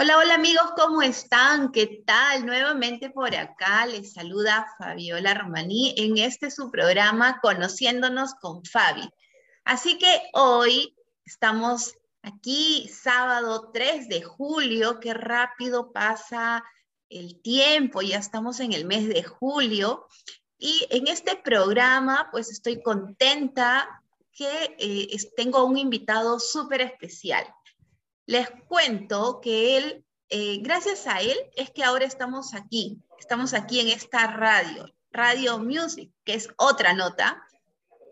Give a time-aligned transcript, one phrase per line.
[0.00, 1.72] Hola, hola amigos, ¿cómo están?
[1.72, 2.46] ¿Qué tal?
[2.46, 9.10] Nuevamente por acá les saluda Fabiola Romaní en este su programa Conociéndonos con Fabi.
[9.64, 16.62] Así que hoy estamos aquí, sábado 3 de julio, qué rápido pasa
[17.08, 20.06] el tiempo, ya estamos en el mes de julio.
[20.58, 27.44] Y en este programa, pues estoy contenta que eh, tengo un invitado súper especial
[28.28, 33.80] les cuento que él, eh, gracias a él, es que ahora estamos aquí, estamos aquí
[33.80, 37.42] en esta radio, Radio Music, que es otra nota,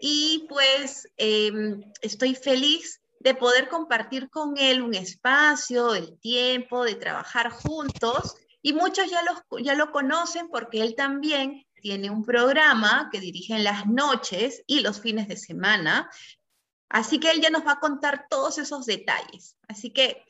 [0.01, 6.95] y pues em, estoy feliz de poder compartir con él un espacio, el tiempo, de
[6.95, 9.21] trabajar juntos, y muchos ya,
[9.63, 14.81] ya lo conocen porque él también tiene un programa que dirige en las noches y
[14.81, 16.11] los fines de semana,
[16.89, 19.57] Así que él ya nos va a contar todos esos detalles.
[19.69, 20.23] Así que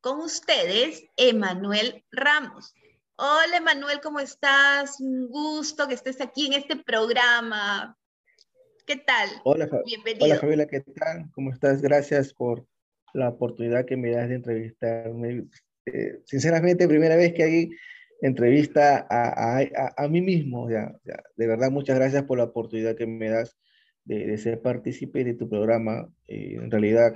[0.00, 2.74] con ustedes, Emanuel Ramos.
[3.16, 5.00] Hola Emanuel, ¿cómo estás?
[5.00, 7.96] Un gusto que estés aquí en este programa.
[8.86, 9.28] ¿Qué tal?
[9.44, 10.26] Hola, Bienvenido.
[10.26, 11.30] Hola Fabiola, ¿qué tal?
[11.32, 11.80] ¿Cómo estás?
[11.80, 12.66] Gracias por
[13.14, 15.44] la oportunidad que me das de entrevistarme.
[15.86, 17.70] Eh, sinceramente, primera vez que hay
[18.20, 20.70] entrevista a, mí mismo.
[20.70, 20.92] Ya,
[21.36, 23.56] De verdad, muchas gracias por la oportunidad que me das
[24.04, 26.12] de, ser partícipe de tu programa.
[26.28, 27.14] Eh, en realidad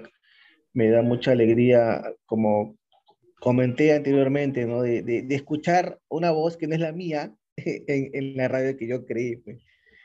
[0.73, 2.77] me da mucha alegría, como
[3.41, 4.83] comenté anteriormente, ¿no?
[4.83, 8.87] de, de, escuchar una voz que no es la mía en, en la radio que
[8.87, 9.37] yo creí.
[9.37, 9.59] Pues.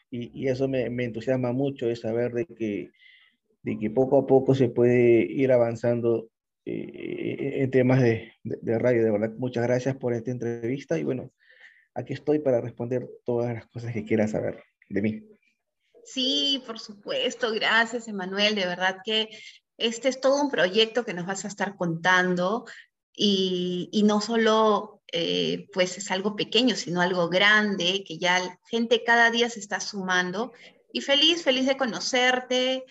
[0.09, 2.91] Y, y, eso me, me, entusiasma mucho, de saber de que,
[3.63, 6.29] de que poco a poco se puede ir avanzando
[6.65, 9.03] eh, en temas de, de, radio.
[9.03, 11.31] De verdad, muchas gracias por esta entrevista y bueno,
[11.93, 15.30] aquí estoy para responder todas las cosas que quieras saber de mí.
[16.03, 19.29] Sí, por supuesto, gracias Emanuel, de verdad que
[19.77, 22.65] este es todo un proyecto que nos vas a estar contando
[23.13, 29.29] y, no solo eh, pues es algo pequeño, sino algo grande, que ya gente cada
[29.29, 30.53] día se está sumando
[30.93, 32.85] y feliz, feliz de conocerte.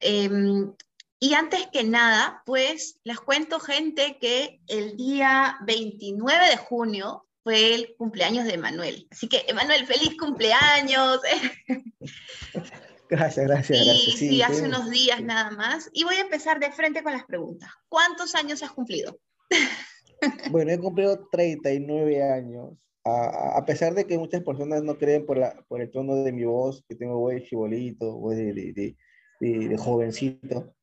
[0.00, 0.72] Em,
[1.20, 7.74] y antes que nada, pues les cuento gente que el día 29 de junio fue
[7.74, 9.08] el cumpleaños de Emanuel.
[9.10, 11.18] Así que, Emanuel, feliz cumpleaños.
[13.08, 13.78] Gracias, gracias.
[13.78, 15.88] Sí, sí, hace unos días nada más.
[15.94, 17.70] Y voy a empezar de frente con las preguntas.
[17.88, 19.18] ¿Cuántos años has cumplido?
[20.50, 22.72] Bueno, he cumplido 39 años.
[23.04, 26.44] A, pesar de que muchas personas no creen por, la, por el tono de mi
[26.44, 28.96] voz, que tengo voz de chibolito, voz de, de,
[29.40, 30.74] de, jovencito,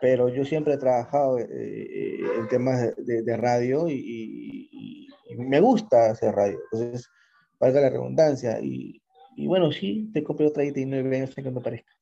[0.00, 6.34] pero yo siempre he trabajado eh, eh, en temas de, radio y, me gusta hacer
[6.34, 6.58] radio.
[6.72, 7.08] Entonces,
[7.58, 8.60] valga la redundancia.
[8.60, 9.02] Y,
[9.36, 11.93] y bueno, sí, te compré otra 39 años que me parezca.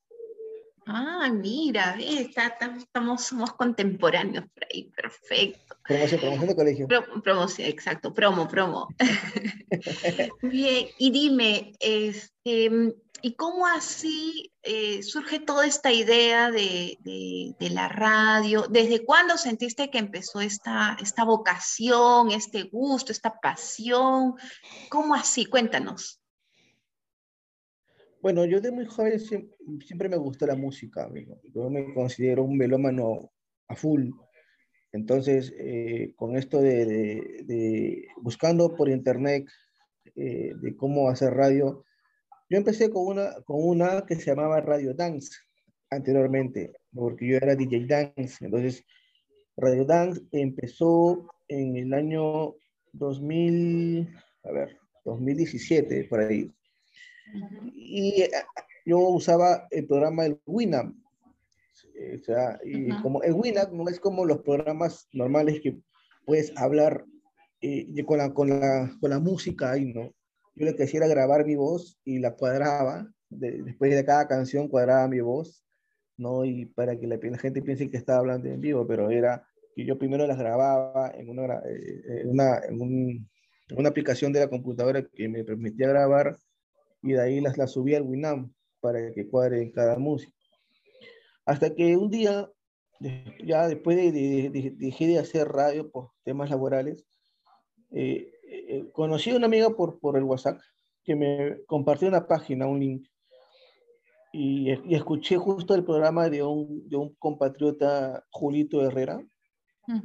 [0.87, 5.77] Ah, mira, estamos, somos contemporáneos por ahí, perfecto.
[5.87, 6.89] Promoción, promoción de colegio.
[7.23, 8.89] promoción, exacto, promo, promo.
[10.43, 17.89] Bien, y dime, este, ¿y cómo así eh, surge toda esta idea de, de, la
[17.89, 18.67] radio?
[18.69, 24.35] ¿Desde cuándo sentiste que empezó esta, esta vocación, este gusto, esta pasión?
[24.89, 25.47] ¿Cómo así?
[25.47, 26.22] Cuéntanos.
[28.23, 31.41] Bueno, yo de muy joven siempre, me gustó la música, amigo.
[31.53, 33.33] Yo me considero un melómano
[33.67, 34.11] a full.
[34.93, 39.49] Entonces, eh, con esto de, buscando por internet
[40.15, 41.85] eh, de cómo hacer radio,
[42.49, 45.39] yo empecé con una, con una que se llamaba Radio Dance
[45.91, 48.45] anteriormente, porque yo era DJ Dance.
[48.45, 48.85] Entonces,
[49.57, 52.55] Radio Dance empezó en el año
[52.93, 56.49] 2000, a ver, 2017, por ahí.
[57.75, 58.31] Y eh,
[58.85, 60.97] yo usaba el programa del Winamp.
[62.15, 65.79] O sea, y como el Winamp no es como los programas normales que
[66.25, 67.05] puedes hablar
[67.61, 70.13] eh, con, la, con, la, con la música ahí, ¿no?
[70.55, 74.69] Yo lo que hacía era grabar mi voz y la cuadraba, después de cada canción
[74.69, 75.65] cuadraba mi voz,
[76.17, 76.45] ¿no?
[76.45, 79.99] Y para que la, gente piense que estaba hablando en vivo, pero era que yo
[79.99, 83.31] primero las grababa en una, eh, en una, en un,
[83.69, 86.37] en una aplicación de la computadora que me permitía grabar
[87.03, 90.33] y de ahí las, las subí al Winamp para que cuadre cada música.
[91.45, 92.49] Hasta que un día,
[93.45, 97.05] ya después de, de, dejé de hacer radio por temas laborales,
[97.91, 100.61] eh, eh, conocí a una amiga por, por el WhatsApp
[101.05, 103.09] que me compartió una página, un link,
[104.33, 109.23] y, y escuché justo el programa de un, de un compatriota, Julito Herrera,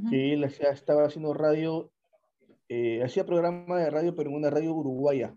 [0.10, 1.92] que él estaba haciendo radio,
[2.68, 5.34] eh, hacía programa de radio, pero en una radio uruguaya.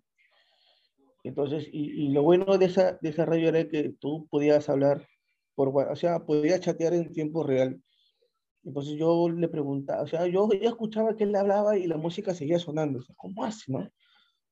[1.22, 5.06] Entonces, y, lo bueno de esa, de esa radio era que tú podías hablar,
[5.54, 7.80] por, o sea, podías chatear en tiempo real
[8.64, 12.34] Entonces yo le preguntaba, o sea, yo ya escuchaba que él hablaba y la música
[12.34, 13.00] seguía sonando.
[13.00, 13.88] O sea, ¿Cómo hace, no?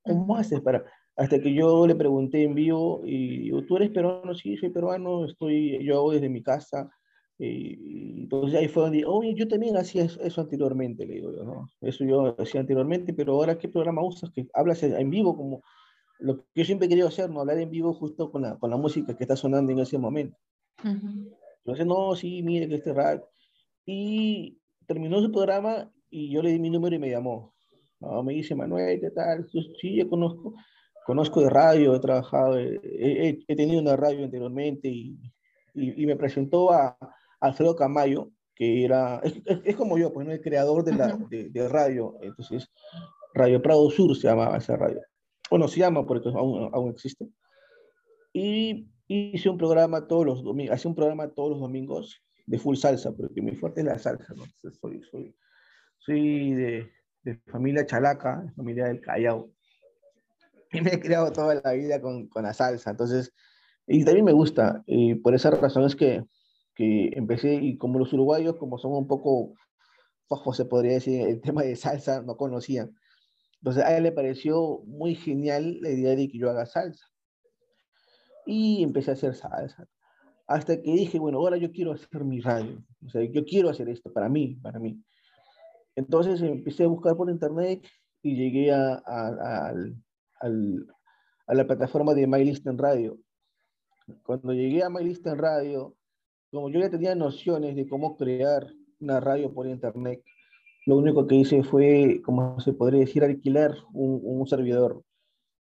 [0.02, 0.84] ¿Cómo haces para...?
[1.16, 4.34] Hasta que yo le pregunté en vivo, y ¿tú eres peruano?
[4.36, 6.88] Sí, soy peruano, estoy, yo hago desde mi casa.
[7.40, 11.66] Y entonces ahí fue donde, oye, yo también hacía eso, anteriormente, le digo yo, ¿no?
[11.80, 14.30] Eso yo hacía anteriormente, pero ahora, ¿qué programa usas?
[14.30, 15.62] Que hablas en vivo, como
[16.18, 17.40] lo que yo siempre he querido hacer, ¿no?
[17.40, 20.36] Hablar en vivo justo con la, con la música que está sonando en ese momento.
[20.84, 23.24] Entonces, no, sí, mire que este rap.
[23.84, 27.54] Y terminó su programa y yo le di mi número y me llamó.
[28.00, 29.48] No, me dice, Manuel, ¿qué tal?
[29.80, 30.54] Sí, yo conozco,
[31.04, 35.18] conozco de radio, he trabajado, he, he, tenido una radio anteriormente y,
[35.74, 36.96] y, me presentó a,
[37.40, 40.32] Alfredo Camayo, que era, es, es, como yo, pues, ¿no?
[40.32, 42.16] el creador de, la, de, de, radio.
[42.22, 42.68] Entonces,
[43.34, 45.00] Radio Prado Sur se llamaba esa radio.
[45.50, 47.28] Bueno, se llama porque aún, aún existe.
[48.32, 52.76] Y hice un programa todos los domingos, hacía un programa todos los domingos de full
[52.76, 54.44] salsa, porque mi fuerte es la salsa, ¿no?
[54.80, 55.36] soy, soy,
[55.98, 56.90] soy de,
[57.22, 59.50] de, familia chalaca, familia del Callao,
[60.72, 63.34] y me he criado toda la vida con, con la salsa, entonces,
[63.86, 66.24] y también me gusta, y por esa razón es que,
[66.74, 69.54] que empecé, y como los uruguayos, como son un poco
[70.28, 72.94] fajos, se podría decir, el tema de salsa, no conocían,
[73.60, 77.06] entonces a él le pareció muy genial la idea de que yo haga salsa,
[78.46, 79.86] y empecé a hacer salsa.
[80.46, 82.82] Hasta que dije, bueno, ahora yo quiero hacer mi radio.
[83.04, 85.02] O sea, yo quiero hacer esto para mí, para mí.
[85.94, 87.86] Entonces empecé a buscar por internet
[88.22, 89.74] y llegué a,
[91.48, 93.18] la plataforma de MyListen Radio.
[94.22, 95.94] Cuando llegué a MyListen Radio,
[96.50, 98.66] como yo ya tenía nociones de cómo crear
[99.00, 100.24] una radio por internet,
[100.88, 105.04] lo único que hice fue, como se podría decir, alquilar un, un servidor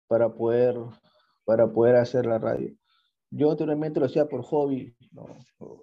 [0.08, 0.76] para poder,
[1.46, 2.76] para poder hacer la radio.
[3.30, 5.24] Yo anteriormente lo hacía por hobby, ¿no?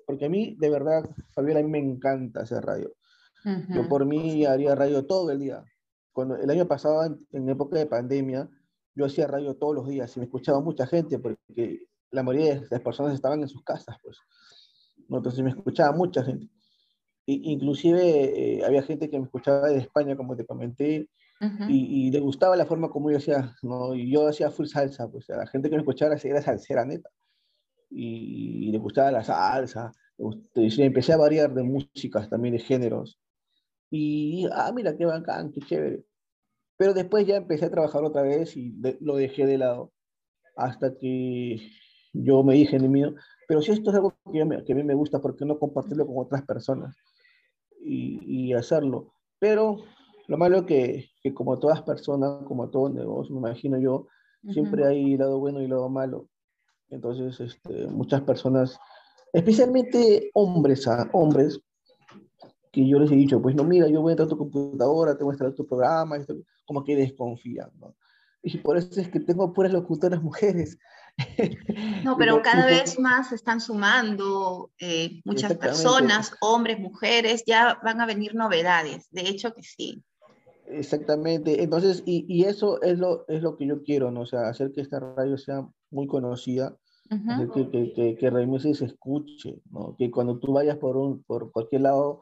[0.06, 2.94] porque a mí, de verdad, Fabiola, a mí me encanta hacer radio.
[3.70, 5.66] Yo por mí haría radio todo el día.
[6.12, 8.48] Cuando el año pasado, en, época de pandemia,
[8.94, 12.68] yo hacía radio todos los días y me escuchaba mucha gente porque la mayoría de
[12.70, 14.16] las personas estaban en sus casas, pues.
[15.10, 16.48] Entonces me escuchaba mucha gente.
[17.26, 21.08] Inclusive eh, había gente que me escuchaba de España, como te comenté,
[21.68, 23.94] y, y, le gustaba la forma como yo hacía, ¿no?
[23.96, 27.10] Y yo hacía full salsa, pues a la gente que me escuchaba era salsera neta
[27.94, 29.92] y, le gustaba la salsa.
[30.56, 33.20] Y empecé a variar de músicas, también de géneros.
[33.90, 36.04] Y, ah, mira, qué bacán, qué chévere.
[36.78, 39.92] Pero después ya empecé a trabajar otra vez y lo dejé de lado
[40.56, 41.58] hasta que
[42.14, 43.16] yo me dije en el mío,
[43.48, 46.18] pero si esto es algo que, a mí me gusta, ¿por qué no compartirlo con
[46.20, 46.96] otras personas
[47.84, 49.14] y, y hacerlo?
[49.40, 49.78] Pero
[50.28, 54.08] lo malo que, que, como todas personas, como todo negocio, me imagino yo,
[54.52, 56.28] siempre hay lado bueno y lado malo.
[56.90, 58.80] Entonces, este, muchas personas,
[59.32, 61.60] especialmente hombres, a, hombres,
[62.72, 65.18] que yo les he dicho, pues no, mira, yo voy a entrar a tu computadora,
[65.18, 66.36] te voy a instalar tu programa, esto,
[66.66, 67.96] como que desconfían, ¿no?
[68.42, 70.78] Y por eso es que tengo puras locutoras mujeres.
[72.04, 78.06] No, pero cada vez más están sumando eh, muchas personas, hombres, mujeres, ya van a
[78.06, 80.04] venir novedades, de hecho que sí.
[80.66, 84.22] Exactamente, entonces, y, y, eso es lo, es lo que yo quiero, ¿no?
[84.22, 86.76] O sea, hacer que esta radio sea muy conocida,
[87.54, 89.96] que, que, que, que, se escuche, ¿no?
[89.98, 92.22] Que cuando tú vayas por, un, por cualquier lado,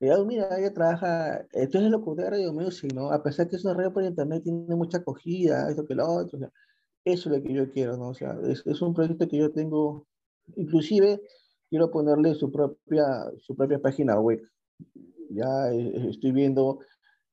[0.00, 3.10] eh, mira, ella trabaja, esto es lo que de Radio Music, ¿no?
[3.10, 6.38] A pesar que es una radio por internet, tiene mucha acogida, esto que lo otro,
[6.38, 6.50] o sea,
[7.04, 8.08] eso es lo que yo quiero, ¿no?
[8.08, 10.06] O sea, es, es un proyecto que yo tengo,
[10.56, 11.20] inclusive
[11.68, 13.04] quiero ponerle su propia,
[13.38, 14.42] su propia página web.
[15.30, 16.80] Ya eh, estoy viendo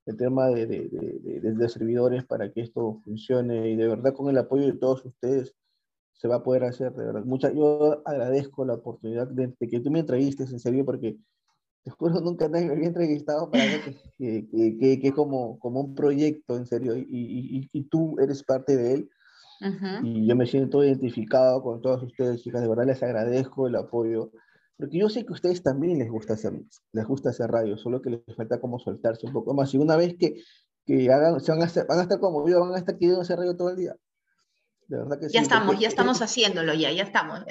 [0.06, 4.30] el tema de, de, de, de, servidores para que esto funcione y de verdad con
[4.30, 5.54] el apoyo de todos ustedes
[6.14, 7.24] se va a poder hacer, de verdad.
[7.24, 11.18] Mucha, yo agradezco la oportunidad de, que tú me entrevistes, en serio, porque
[11.84, 13.64] te juro, nunca me había entrevistado para
[14.18, 18.44] que, que, que, que, como, como un proyecto, en serio, y, y, y tú eres
[18.44, 19.10] parte de él.
[20.04, 24.32] Y yo me siento identificado con todas ustedes, chicas, de verdad les agradezco el apoyo,
[24.78, 26.54] porque yo sé que a ustedes también les gusta hacer,
[26.94, 29.74] les gusta hacer radio, solo que les falta como soltarse un poco más.
[29.74, 30.42] Y una vez que,
[30.86, 33.22] que hagan, se van, a estar, van a estar como yo, van a estar queriendo
[33.22, 33.96] hacer radio todo el día
[35.32, 37.42] ya estamos, ya estamos haciendo ya, ya estamos.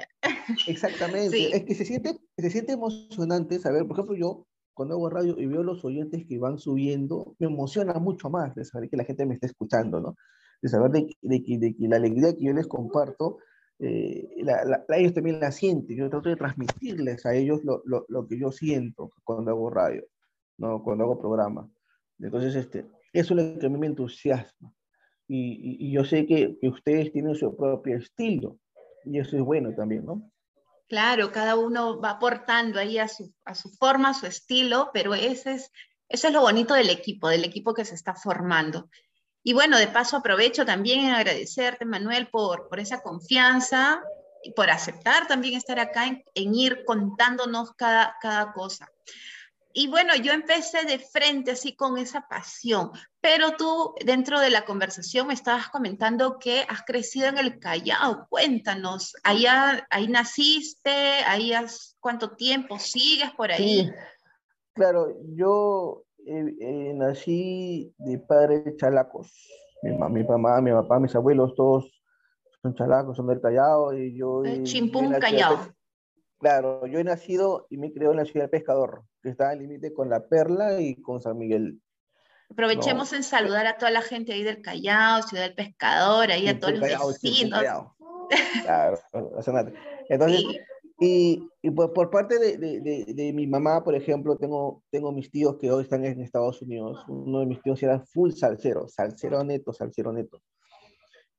[0.67, 1.57] Exactamente.
[1.57, 5.47] Es que se siente, se siente emocionante saber, por ejemplo, yo cuando hago radio y
[5.47, 9.27] veo los oyentes que van subiendo, me emociona mucho más de saber que la gente
[9.27, 10.17] me está escuchando, ¿no?
[10.61, 13.38] De saber de, de, de que la alegría que yo les comparto,
[13.79, 15.97] eh, la, la, ellos también la sienten.
[15.97, 20.05] Yo trato de transmitirles a ellos lo, lo, lo, que yo siento cuando hago radio,
[20.57, 20.83] ¿no?
[20.83, 21.71] Cuando hago programa.
[22.19, 24.73] Entonces, este, eso es lo que a mí me entusiasma
[25.29, 28.59] y, y, yo sé que, que, ustedes tienen su propio estilo
[29.05, 30.31] y eso es bueno también, ¿no?
[30.88, 35.15] Claro, cada uno va aportando ahí a su, a su forma, a su estilo, pero
[35.15, 35.71] ese es,
[36.09, 38.88] eso es lo bonito del equipo, del equipo que se está formando.
[39.49, 44.02] Y bueno, de paso aprovecho también en agradecerte, Manuel, por, por esa confianza
[44.45, 48.93] y por aceptar también estar acá en, ir contándonos cada, cada cosa
[49.73, 52.90] y bueno, yo empecé de frente así con esa pasión,
[53.21, 58.26] pero tú dentro de la conversación me estabas comentando que has crecido en el Callao.
[58.28, 63.85] Cuéntanos, ahí, ahí naciste, ahí has, ¿cuánto tiempo sigues por ahí?
[63.85, 63.93] Sí,
[64.75, 69.33] claro, yo eh, eh, nací de padres chalacos.
[69.83, 71.91] Mi, mi mamá, mi papá, mis abuelos, todos
[72.63, 74.43] son chalacos, son del Callao y yo...
[74.65, 75.73] Chimpún Callao.
[76.39, 79.59] Claro, yo he nacido y me criado en la ciudad de Pescador, que está al
[79.59, 81.81] límite con La Perla y con San Miguel.
[82.51, 86.59] Aprovechemos en saludar a toda la gente ahí del Callao, Ciudad del Pescador, ahí a
[86.59, 87.61] todos los vecinos.
[88.63, 88.99] Claro,
[90.09, 90.61] entonces,
[91.00, 95.31] y, y por, por, parte de, de, de, mi mamá, por ejemplo, tengo, tengo mis
[95.31, 97.05] tíos que hoy están en Estados Unidos.
[97.09, 100.40] Uno de mis tíos era full salsero, salsero neto, salsero neto.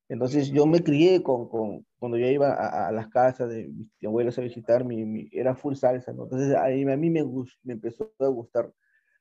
[0.07, 3.87] Entonces yo me crié con, con cuando yo iba a, a, las casas de mis
[4.03, 6.23] abuelos a visitar, mi, mi, era full salsa, ¿no?
[6.23, 8.71] Entonces a mí, a mí me, gust, me empezó a gustar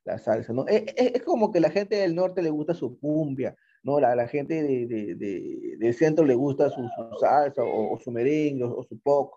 [0.05, 0.67] la salsa, ¿no?
[0.67, 4.01] Es, es, es, como que la gente del norte le gusta su cumbia, ¿no?
[4.01, 7.99] La, la gente de, de, de, del centro le gusta su, su salsa o, o,
[7.99, 9.33] su merengue o, o su pop.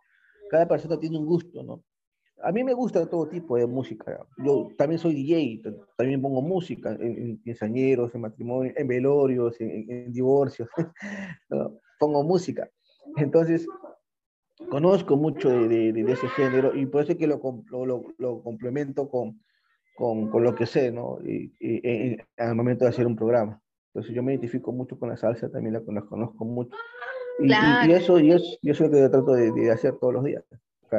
[0.51, 1.81] Cada persona tiene un gusto, ¿no?
[2.43, 4.25] a mí me gusta todo tipo de música.
[4.37, 5.61] Yo también soy DJ,
[5.97, 7.55] también pongo música en, en
[8.13, 10.67] en matrimonios, en velorios, en, en divorcios.
[11.49, 11.79] ¿no?
[11.99, 12.69] Pongo música.
[13.17, 13.67] Entonces,
[14.69, 17.39] conozco mucho de, de, de, ese género y por eso es que lo,
[17.69, 19.41] lo, lo complemento con,
[19.95, 21.19] con, con, lo que sé, ¿no?
[21.23, 23.61] Y, y, y, al momento de hacer un programa.
[23.93, 26.75] Entonces, yo me identifico mucho con la salsa, también la, la conozco mucho.
[27.41, 27.91] Y, claro.
[27.91, 30.13] y, eso, y, eso, y eso es lo que yo trato de, de hacer todos
[30.13, 30.43] los días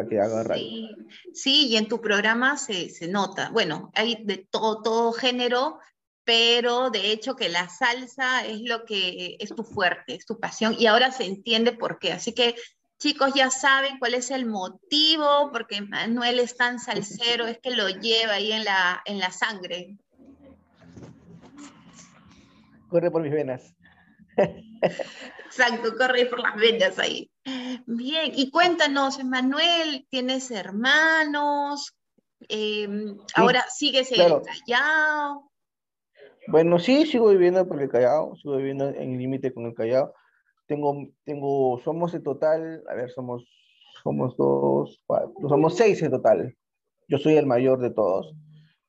[0.09, 0.63] que haga radio.
[0.63, 0.91] Sí,
[1.35, 5.79] sí, y en tu programa se, se nota, bueno, hay de todo, todo género,
[6.25, 10.75] pero de hecho que la salsa es lo que es tu fuerte, es tu pasión,
[10.79, 12.13] y ahora se entiende por qué.
[12.13, 12.55] Así que
[12.99, 17.89] chicos ya saben cuál es el motivo, porque Manuel es tan salsero, es que lo
[17.89, 19.99] lleva ahí en la, en la sangre.
[22.89, 23.75] Corre por mis venas.
[25.45, 27.31] Exacto, corre por las venas ahí.
[27.87, 31.95] Bien, y cuéntanos, Manuel, ¿tienes hermanos?
[32.49, 32.89] Eh,
[33.35, 34.43] ¿Ahora sigues en claro.
[34.43, 35.51] el Callao?
[36.49, 40.13] Bueno, sí, sigo viviendo por el Callao, sigo viviendo en el límite con el Callao.
[40.67, 43.45] Tengo, tengo, somos en total, a ver, somos,
[44.03, 46.57] somos dos, cuatro, somos seis en total.
[47.09, 48.35] Yo soy el mayor de todos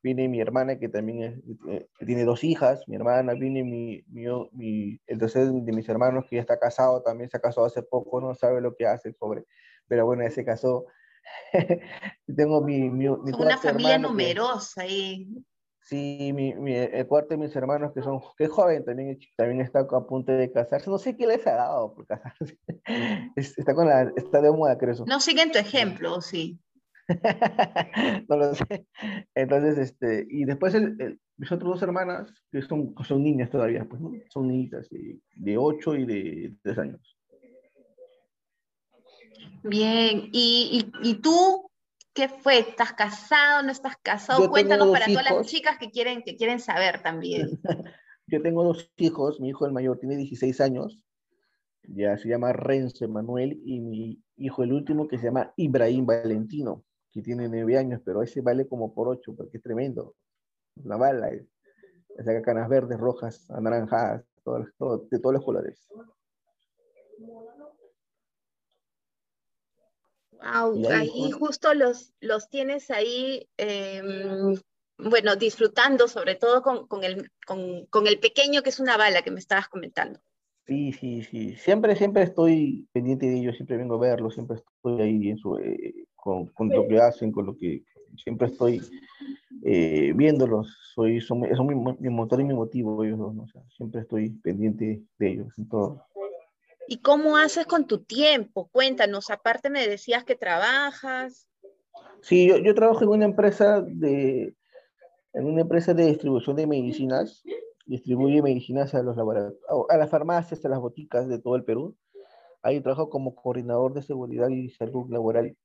[0.03, 4.25] viene mi hermana que también es, eh, tiene dos hijas, mi hermana, viene mi, mi,
[4.51, 7.81] mi, el tercer de mis hermanos que ya está casado, también se ha casado hace
[7.81, 9.45] poco, no sabe lo que hace, pobre,
[9.87, 10.85] pero bueno, ya se casó.
[12.35, 15.27] Tengo mi, mi, mi Una familia numerosa ahí.
[15.85, 19.61] Sí, mi, mi, el cuarto de mis hermanos que son, que es joven, también, también
[19.61, 20.89] está a punto de casarse.
[20.89, 22.57] No sé qué les ha dado por casarse.
[23.35, 24.95] está, con la, está de moda, creo.
[25.05, 26.59] No siguen tu ejemplo, sí.
[28.29, 28.87] no lo sé.
[29.35, 33.85] Entonces, este, y después el, el, mis otras dos hermanas, que son, son niñas todavía,
[33.85, 34.11] pues, ¿no?
[34.29, 37.17] Son niñitas de, de 8 y de 3 años.
[39.63, 41.69] Bien, ¿Y, y, y tú
[42.13, 42.59] qué fue?
[42.59, 43.63] ¿Estás casado?
[43.63, 44.43] ¿No estás casado?
[44.43, 45.23] Yo Cuéntanos para hijos.
[45.23, 47.59] todas las chicas que quieren, que quieren saber también.
[48.27, 50.97] Yo tengo dos hijos, mi hijo el mayor tiene 16 años,
[51.83, 56.85] ya se llama Renzo Manuel, y mi hijo el último que se llama Ibrahim Valentino
[57.13, 60.15] que tiene nueve años, pero ese vale como por ocho, porque es tremendo.
[60.83, 61.45] Una bala, es,
[62.17, 65.87] saca canas verdes, rojas, anaranjadas, todo, de todos los colores.
[70.31, 74.01] Wow, ahí, ahí justo los, los tienes ahí, eh,
[74.97, 79.21] bueno, disfrutando sobre todo con, con, el, con, con el pequeño que es una bala
[79.21, 80.19] que me estabas comentando.
[80.65, 81.55] Sí, sí, sí.
[81.55, 85.57] Siempre, siempre estoy pendiente de ellos, siempre vengo a verlos, siempre estoy ahí en su,
[85.57, 87.83] eh, con, con, lo que hacen, con lo que
[88.23, 88.81] siempre estoy
[89.63, 90.77] eh, viéndolos.
[90.95, 93.43] Soy, son, son mi, mi, motor y mi motivo ellos dos, ¿no?
[93.43, 96.05] o sea, siempre estoy pendiente de ellos en todo.
[96.87, 98.69] ¿Y cómo haces con tu tiempo?
[98.71, 101.47] Cuéntanos, aparte me decías que trabajas.
[102.21, 104.55] Sí, yo, yo trabajo en una empresa de,
[105.33, 107.43] en una empresa de distribución de medicinas
[107.85, 111.97] distribuye medicinas a los laboratorios, a las farmacias, a las boticas de todo el Perú.
[112.61, 115.57] Ahí trabajo como coordinador de seguridad y salud laboral.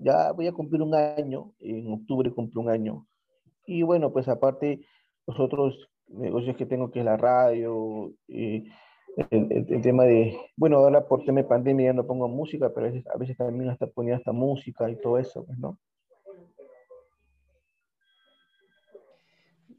[0.00, 3.06] Ya voy a cumplir un año, en octubre cumplo un año.
[3.66, 4.86] Y bueno, pues aparte,
[5.26, 8.64] los otros negocios que tengo, que es la radio, eh,
[9.30, 12.90] el, tema de, bueno, ahora por tema de pandemia ya no pongo música, pero a
[12.90, 15.78] veces, a veces también hasta ponía hasta música y todo eso, pues, ¿no?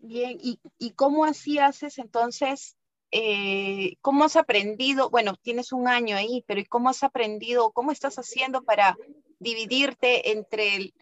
[0.01, 2.77] Bien, ¿y, y cómo así haces entonces?
[3.11, 5.09] Eh, ¿Cómo has aprendido?
[5.09, 7.71] Bueno, tienes un año ahí, pero ¿y cómo has aprendido?
[7.71, 8.97] ¿Cómo estás haciendo para
[9.39, 10.93] dividirte entre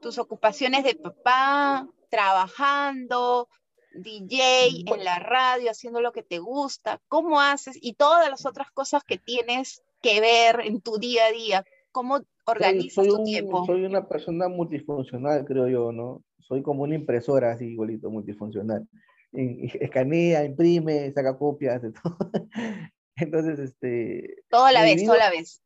[0.00, 3.48] tus ocupaciones de papá, trabajando,
[3.94, 8.70] DJ, en la radio, haciendo lo que te gusta, cómo haces y todas las otras
[8.70, 13.66] cosas que tienes que ver en tu día a día, cómo organizas tu tiempo.
[13.66, 16.22] Soy una persona multifuncional, creo yo, ¿no?
[16.38, 18.86] Soy como una impresora así, igualito, multifuncional.
[19.32, 22.16] Escanea, imprime, saca copias, de todo.
[23.16, 24.36] Entonces, este...
[24.48, 25.60] Todo a la vez, todo a la vez.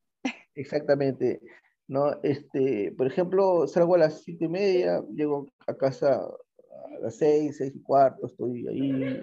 [0.55, 1.41] Exactamente.
[1.89, 2.21] ¿No?
[2.23, 7.57] Este, por ejemplo, salgo a las siete y media, llego a casa a las seis,
[7.59, 9.23] seis y cuarto, estoy ahí,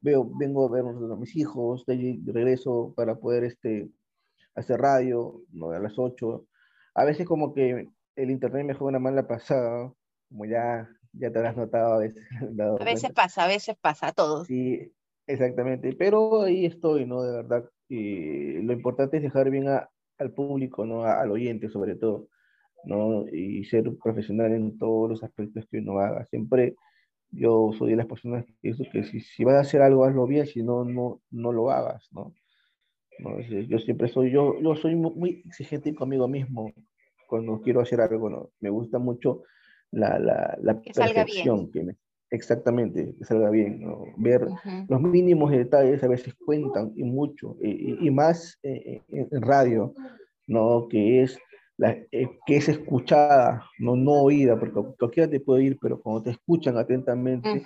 [0.00, 3.88] veo, vengo a ver a mis hijos, de regreso para poder este,
[4.54, 5.70] hacer radio, ¿no?
[5.70, 6.46] a las ocho.
[6.94, 9.92] A veces como que el internet me juega una mala pasada,
[10.28, 12.22] como ya, ya te has notado a veces.
[12.80, 14.46] a veces pasa, a veces pasa, a todos.
[14.46, 14.92] Sí,
[15.26, 17.22] exactamente, pero ahí estoy, ¿no?
[17.22, 19.88] De verdad, y lo importante es dejar bien a,
[20.18, 21.04] al público, ¿no?
[21.04, 22.28] al oyente sobre todo,
[22.84, 23.26] ¿no?
[23.28, 26.26] Y ser profesional en todos los aspectos que uno haga.
[26.26, 26.76] Siempre
[27.30, 30.26] yo soy de las personas que pienso que si, si vas a hacer algo, hazlo
[30.26, 32.34] bien, si no, no, no lo hagas, ¿no?
[33.18, 33.40] ¿no?
[33.40, 36.72] Yo siempre soy, yo, yo soy muy exigente conmigo mismo
[37.28, 38.50] cuando quiero hacer algo, ¿no?
[38.60, 39.42] Me gusta mucho
[39.90, 41.96] la, la, la perfección, que me,
[42.30, 44.04] exactamente, que salga bien, ¿no?
[44.16, 44.46] Ver
[44.88, 49.94] los mínimos detalles a veces cuentan y mucho, y, y más eh, en radio,
[50.46, 50.88] ¿no?
[50.88, 51.38] Que es
[51.78, 56.24] la, eh, que es escuchada, no, no oída, porque cualquiera te puede ir, pero cuando
[56.24, 57.62] te escuchan atentamente,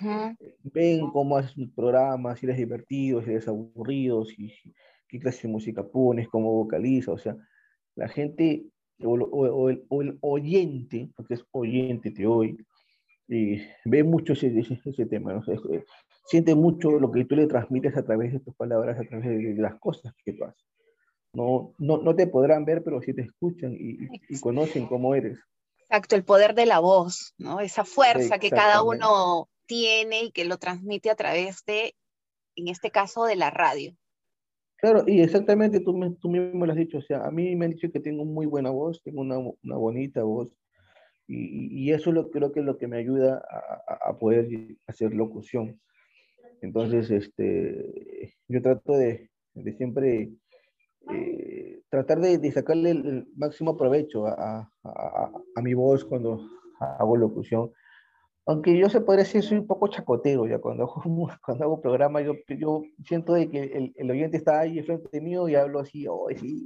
[0.61, 4.53] ven cómo haces un programa, si eres divertido, si eres aburrido, si,
[5.07, 7.35] qué clase de música pones, cómo vocaliza, o sea,
[7.95, 8.67] la gente
[9.03, 12.55] o, o, el, o el, oyente, porque es oyente, te oye,
[13.33, 15.53] y ve mucho ese, ese, tema, ¿no?
[15.53, 15.83] Eh,
[16.25, 19.55] siente mucho lo que tú le transmites a través de tus palabras, a través de,
[19.55, 20.63] las cosas que tú haces.
[21.33, 23.97] No, no, no, te podrán ver, pero sí te escuchan y,
[24.29, 25.39] y, conocen cómo eres.
[25.79, 27.59] Exacto, el poder de la voz, ¿no?
[27.59, 31.95] Esa fuerza que cada uno tiene y que lo transmite a través de,
[32.55, 33.95] en este caso, de la radio.
[34.77, 37.71] Claro, y exactamente tú, tú mismo lo has dicho, o sea, a mí me han
[37.71, 40.49] dicho que tengo muy buena voz, tengo una, una bonita voz,
[41.33, 44.47] y, y, eso lo, creo que es lo que me ayuda a, a, poder
[44.87, 45.79] hacer locución.
[46.61, 50.31] Entonces, este, yo trato de, de siempre
[51.11, 56.47] eh, tratar de, de, sacarle el, máximo provecho a, a, mi voz cuando
[56.79, 57.71] hago locución.
[58.45, 61.01] Aunque yo se podría decir, soy un poco chacotero ya cuando hago,
[61.45, 65.49] cuando hago programa, yo, yo siento de que el, el oyente está ahí frente mío
[65.49, 66.63] y hablo así, oh, sí,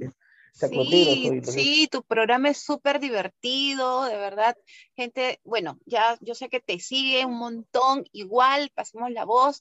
[0.52, 4.56] Sí, sí, tu programa es súper divertido, de verdad.
[4.96, 9.60] Gente, bueno, ya yo sé que te sigue un montón, igual, pasemos la voz.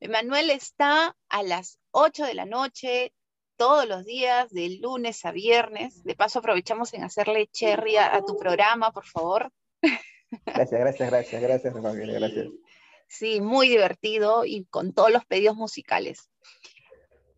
[0.00, 3.12] Emanuel está a las 8 de la noche
[3.56, 6.04] todos los días, de lunes a viernes.
[6.04, 9.50] De paso, aprovechamos en hacerle cherry a, tu programa, por favor.
[10.44, 12.46] Gracias, gracias, gracias, gracias, gracias.
[13.08, 16.28] Sí, muy divertido y con todos los pedidos musicales.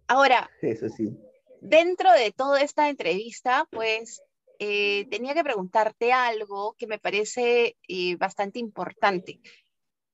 [0.09, 1.17] Ahora, Eso sí
[1.61, 4.23] dentro de toda esta entrevista, pues
[4.59, 9.41] eh, tenía que preguntarte algo que me parece eh, bastante importante.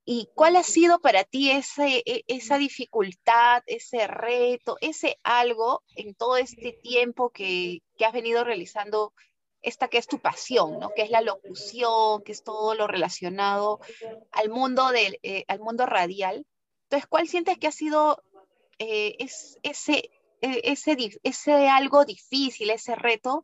[0.04, 6.14] ¿Y cuál ha sido para ti ese, e, esa dificultad, ese reto, ese algo en
[6.14, 9.12] todo este tiempo que, que, has venido realizando
[9.62, 10.90] esta que es tu pasión, ¿no?
[10.94, 13.80] que es la locución, que es todo lo relacionado
[14.30, 16.46] al mundo, del, eh, al mundo radial?
[16.84, 18.22] Entonces, ¿cuál sientes que ha sido
[18.78, 23.42] es, ese, ese, ese algo difícil, ese reto,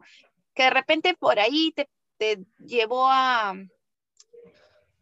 [0.54, 3.54] que de repente por ahí te, te llevó a,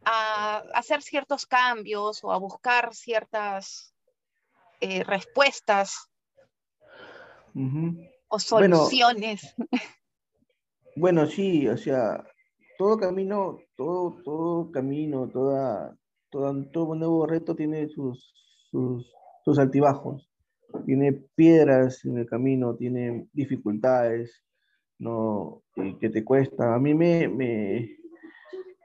[0.05, 3.93] a, hacer ciertos cambios o a buscar ciertas
[4.79, 6.09] eh, respuestas.
[8.27, 9.55] O soluciones.
[10.93, 12.21] Bueno, sí, o sea,
[12.77, 15.97] todo camino, todo, todo camino, toda,
[16.29, 18.33] todo, todo nuevo reto tiene sus,
[18.69, 19.09] sus,
[19.45, 20.30] sus altibajos
[20.83, 24.43] tiene piedras en el camino, tiene dificultades,
[24.99, 25.63] ¿no?
[25.99, 26.75] que te cuesta.
[26.75, 27.97] A mí me, me,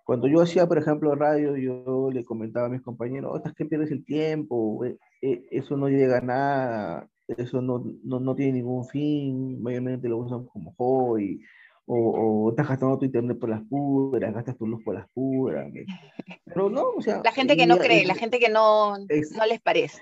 [0.06, 3.90] cuando yo hacía, por ejemplo, radio, yo le comentaba a mis compañeros, estás que pierdes
[3.90, 8.86] el tiempo, eh, eh, eso no llega a nada, eso no, no, no, tiene ningún
[8.86, 11.40] fin, mayormente lo usan como hobby,
[11.86, 15.66] o, o, estás gastando tu internet por las puras, gastas tu luz por las puras.
[16.44, 17.20] Pero no, o sea...
[17.24, 20.00] La gente que no cree, la gente que no, no les parece.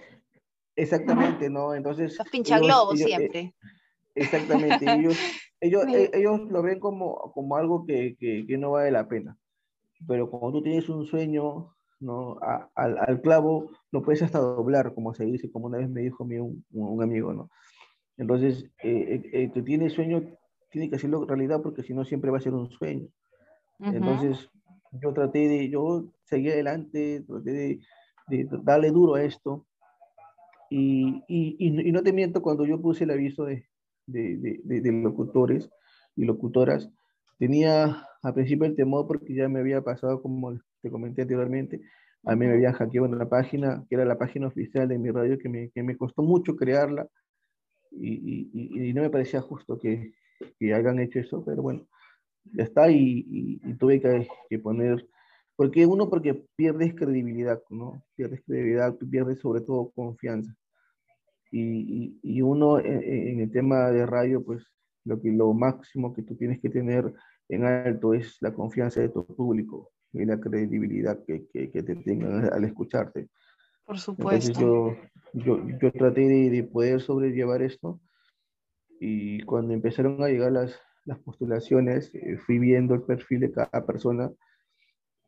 [0.76, 1.74] Exactamente, ¿no?
[1.74, 2.16] Entonces...
[2.18, 3.54] Los pinchaglobos eh, siempre.
[4.14, 5.16] exactamente, ellos,
[5.60, 9.36] ellos, eh, ellos lo ven como, como algo que, que, que, no vale la pena.
[10.06, 12.38] Pero cuando tú tienes un sueño, ¿no?
[12.74, 16.24] al, al, clavo lo puedes hasta doblar, como se dice, como una vez me dijo
[16.24, 17.50] mi, un, un amigo, ¿no?
[18.16, 20.22] Entonces, eh, que tiene sueño
[20.74, 23.06] tiene que hacerlo realidad porque si no siempre va a ser un sueño.
[23.78, 24.50] Entonces,
[25.00, 27.80] yo traté de, yo seguí adelante, traté de,
[28.26, 29.66] de darle duro a esto.
[30.76, 33.64] Y, y, y, no te miento, cuando yo puse el aviso de,
[34.06, 35.70] de, de, locutores
[36.16, 36.90] y locutoras,
[37.38, 41.80] tenía al principio el temor porque ya me había pasado, como te comenté anteriormente,
[42.24, 45.12] a mí me habían hackeado en la página, que era la página oficial de mi
[45.12, 47.06] radio, que me, que me costó mucho crearla
[47.92, 50.14] y, y, no me parecía justo que,
[50.58, 51.86] que, hayan hecho eso, pero bueno,
[52.46, 55.08] ya está y, tuve que, que, poner,
[55.54, 58.02] porque uno porque pierdes credibilidad, ¿no?
[58.16, 60.52] Pierdes credibilidad, pierdes sobre todo confianza.
[61.56, 64.66] Y, uno en, en, el tema de radio, pues
[65.04, 67.12] lo, que, lo máximo que tú tienes que tener
[67.48, 71.94] en alto es la confianza de tu público y la credibilidad que, que, que te
[71.94, 73.28] tengan al escucharte.
[73.84, 74.50] Por supuesto.
[74.50, 78.00] Entonces yo, yo, yo traté de, de, poder sobrellevar esto
[78.98, 83.86] y cuando empezaron a llegar las, las postulaciones, eh, fui viendo el perfil de cada
[83.86, 84.30] persona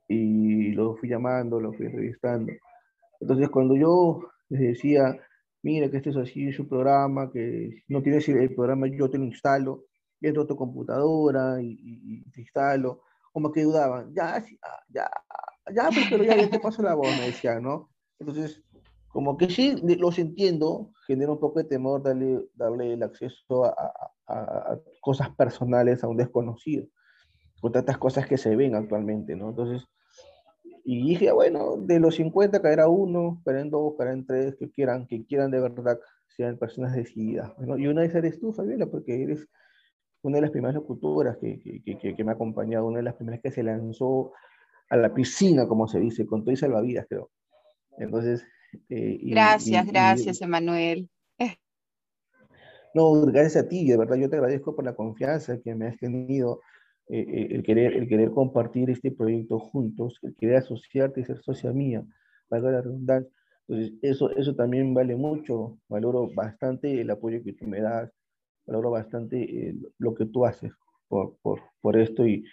[0.08, 2.52] y lo fui llamando, lo fui entrevistando.
[3.20, 5.20] Entonces cuando yo les decía,
[5.66, 9.24] mira que este es así su programa, que no tienes el programa, yo te lo
[9.24, 9.87] instalo,
[10.20, 13.02] entro a tu computadora y, y, y te instalo,
[13.33, 15.11] como que dudaban, ya, ah, ya,
[15.74, 17.90] ya, pues, pero ya, ya te paso la voz, me decían, ¿no?
[18.20, 18.62] Entonces,
[19.09, 23.74] como que sí, los entiendo, genera un poco de temor darle, darle el acceso a,
[24.29, 26.87] a, cosas personales a un desconocido,
[27.61, 29.50] con tantas cosas que se ven actualmente, ¿no?
[29.50, 29.85] Entonces,
[30.88, 35.27] y dije, bueno, de los 50 caerá uno, caerán dos, caerán tres, que quieran, que
[35.27, 37.53] quieran de verdad sean personas decididas.
[37.59, 37.77] ¿no?
[37.77, 39.49] Y una de esas eres tú, Fabiola, porque eres
[40.22, 43.14] una de las primeras locutoras que, que, que, que, me ha acompañado, una de las
[43.14, 44.33] primeras que se lanzó
[44.88, 47.31] a la piscina, como se dice, con todo y salvavidas, creo.
[47.99, 48.46] Entonces...
[48.88, 51.11] Eh, gracias, gracias, Emanuel.
[52.94, 55.99] No, gracias a ti, de verdad yo te agradezco por la confianza que me has
[55.99, 56.61] tenido,
[57.08, 61.40] eh, eh, el, querer, el querer compartir este proyecto juntos, el querer asociarte y ser
[61.42, 62.04] socia mía,
[62.48, 63.30] para la redundancia.
[63.68, 68.10] Entonces, eso, eso también vale mucho, valoro bastante el apoyo que tú me das,
[68.66, 70.72] valoro bastante lo que tú haces
[71.08, 72.44] por, por, por esto y,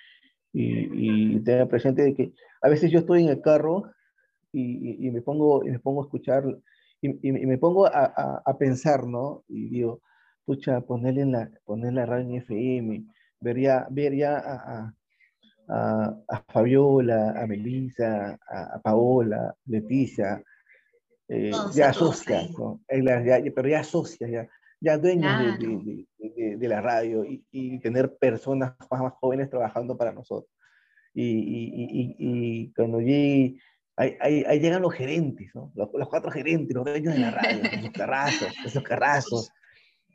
[0.51, 3.83] y, y tener presente de que a veces yo estoy en el carro
[4.51, 6.43] y, y, me, pongo, me pongo a escuchar
[7.01, 9.43] y, me pongo a, a, a, pensar, ¿no?
[9.49, 10.01] Y digo,
[10.45, 13.05] pucha, ponerle la, poner la radio en FM,
[13.43, 14.93] ver ya, ver ya a,
[15.67, 20.41] a, a, Fabiola, a Melissa, a, Paola, Leticia,
[21.27, 22.81] eh, ya socias, ¿no?
[22.89, 24.47] ya, pero ya socias, ya,
[24.79, 30.11] ya dueños de, de, de, la radio y, y, tener personas más, jóvenes trabajando para
[30.11, 30.51] nosotros.
[31.13, 33.57] Y, y, y cuando llegué
[33.95, 35.71] Ahí, ahí, ahí, llegan los gerentes, ¿no?
[35.75, 39.51] Los, los, cuatro gerentes, los dueños de la radio, esos carrazos, esos carrazos,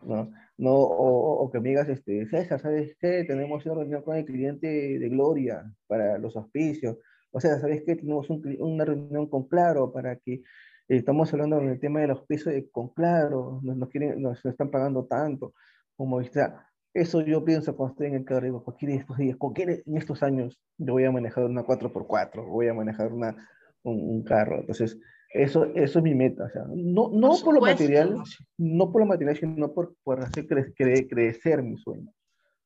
[0.02, 0.32] ¿no?
[0.58, 3.24] No o, o, que me digas, este, César, ¿sabes qué?
[3.24, 4.66] Tenemos una reunión con el cliente
[4.98, 6.98] de Gloria para los auspicios.
[7.30, 7.96] O sea, ¿sabes qué?
[7.96, 10.42] Tenemos un, una reunión con Claro para que eh,
[10.88, 15.06] estamos hablando del tema de los auspicios con Claro, nos, nos, quieren, nos están pagando
[15.06, 15.54] tanto.
[15.96, 19.82] Como está, eso yo pienso cuando estoy en el carro, cualquier de estos días, cualquier
[19.86, 23.36] en estos años, yo voy a manejar una 4x4, voy a manejar una
[23.82, 24.60] un, carro.
[24.60, 24.98] Entonces,
[25.30, 26.44] eso, eso es mi meta.
[26.44, 28.22] O sea, no, no por, lo material,
[28.56, 32.12] no por lo material, sino por, por hacer cre crecer mi sueño.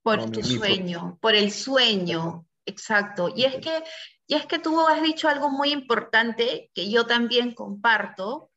[0.02, 3.32] Por tu sueño, por el sueño, exacto.
[3.34, 3.82] Y es, que,
[4.26, 8.50] y es que tú has dicho algo muy importante que yo también comparto,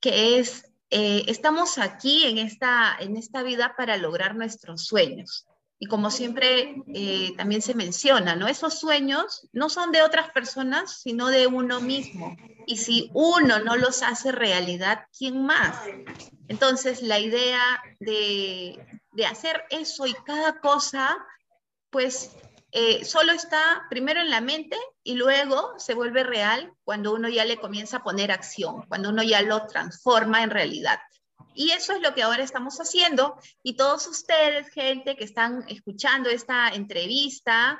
[0.00, 5.46] que es, eh, estamos aquí en esta, en esta vida para lograr nuestros sueños.
[5.78, 8.46] Y como siempre eh, también se menciona, ¿no?
[8.46, 12.36] Esos sueños no son de otras personas, sino de uno mismo.
[12.66, 15.76] Y si uno no los hace realidad, ¿quién más?
[16.48, 17.60] Entonces, la idea
[18.00, 18.78] de,
[19.28, 21.16] hacer eso y cada cosa,
[21.90, 22.30] pues
[22.72, 27.44] eh, solo está primero en la mente y luego se vuelve real cuando uno ya
[27.44, 30.98] le comienza a poner acción, cuando uno ya lo transforma en realidad.
[31.54, 33.36] Y eso es lo que ahora estamos haciendo.
[33.62, 37.78] Y todos ustedes, gente que están escuchando esta entrevista,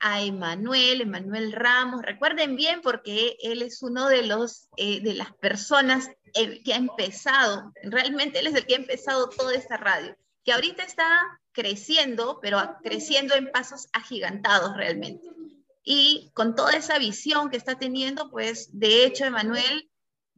[0.00, 5.32] a Emanuel, Emanuel Ramos, recuerden bien porque él es uno de los eh, de las
[5.34, 10.16] personas eh, que ha empezado, realmente él es el que ha empezado toda esta radio,
[10.42, 11.06] que ahorita está
[11.52, 15.28] creciendo, pero creciendo en pasos agigantados realmente.
[15.82, 19.89] Y con toda esa visión que está teniendo, pues de hecho Emanuel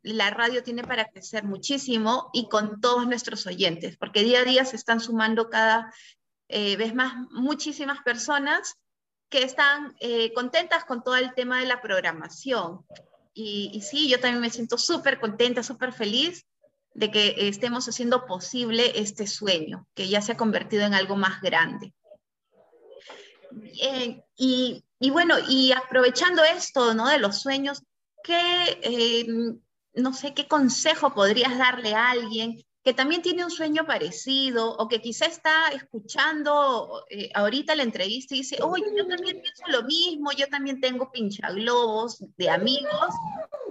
[0.02, 4.64] la radio tiene para crecer muchísimo y con todos nuestros oyentes, porque día a día
[4.64, 5.92] se están sumando cada
[6.48, 8.76] eh, vez más muchísimas personas
[9.28, 12.84] que están eh, contentas con todo el tema de la programación.
[13.34, 16.44] Y, sí, yo también me siento súper contenta, súper feliz
[16.92, 21.40] de que estemos haciendo posible este sueño, que ya se ha convertido en algo más
[21.40, 21.94] grande.
[24.36, 27.08] Y, bueno, y aprovechando esto, ¿no?
[27.08, 27.82] De los sueños,
[28.22, 29.26] ¿qué, eh,
[29.94, 34.88] no sé, qué consejo podrías darle a alguien que también tiene un sueño parecido o
[34.88, 39.84] que quizá está escuchando eh, ahorita la entrevista y dice, oye, yo también pienso lo
[39.84, 43.14] mismo, yo también tengo pinchaglobos de amigos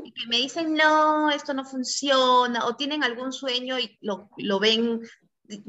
[0.05, 4.59] y que me dicen, no, esto no funciona, o tienen algún sueño y lo, lo
[4.59, 5.01] ven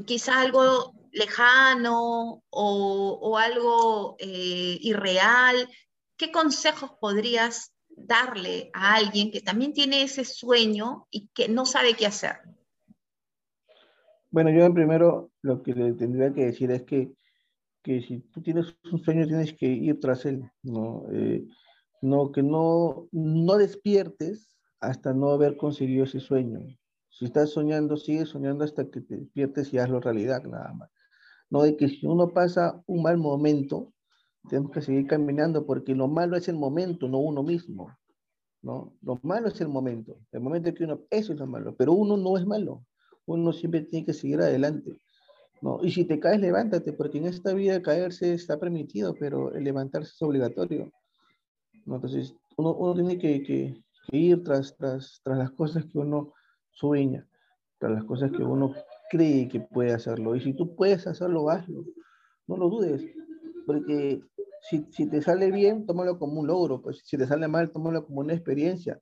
[0.05, 5.69] quizá algo lejano o, o algo eh, irreal.
[6.15, 7.72] ¿Qué consejos podrías
[8.05, 12.37] darle a alguien que también tiene ese sueño y que no sabe qué hacer?
[14.31, 17.13] Bueno, yo primero lo que le tendría que decir es que,
[17.83, 21.05] que si tú tienes un sueño tienes que ir tras él, ¿no?
[21.11, 21.45] Eh,
[22.01, 26.59] no que no, no despiertes hasta no haber conseguido ese sueño.
[27.09, 30.89] Si estás soñando, sigue soñando hasta que te despiertes y hazlo realidad, nada más.
[31.49, 33.93] No de que si uno pasa un mal momento,
[34.49, 37.95] tenemos que seguir caminando porque lo malo es el momento, no uno mismo.
[38.61, 38.93] ¿no?
[39.01, 40.17] Lo malo es el momento.
[40.31, 42.83] El momento que uno, eso es lo malo, pero uno no es malo
[43.25, 44.97] uno siempre tiene que seguir adelante.
[45.61, 45.79] ¿no?
[45.81, 50.11] Y si te caes, levántate, porque en esta vida caerse está permitido, pero el levantarse
[50.11, 50.91] es obligatorio.
[51.85, 51.95] ¿no?
[51.95, 56.33] Entonces, uno, uno tiene que, que, ir tras, tras, tras las cosas que uno
[56.71, 57.25] sueña,
[57.79, 58.73] tras las cosas que uno
[59.09, 60.35] cree que puede hacerlo.
[60.35, 61.85] Y si tú puedes hacerlo, hazlo.
[62.45, 63.01] No lo dudes,
[63.65, 64.21] porque
[64.69, 68.05] si, si, te sale bien, tómalo como un logro, pues si te sale mal, tómalo
[68.05, 68.99] como una experiencia,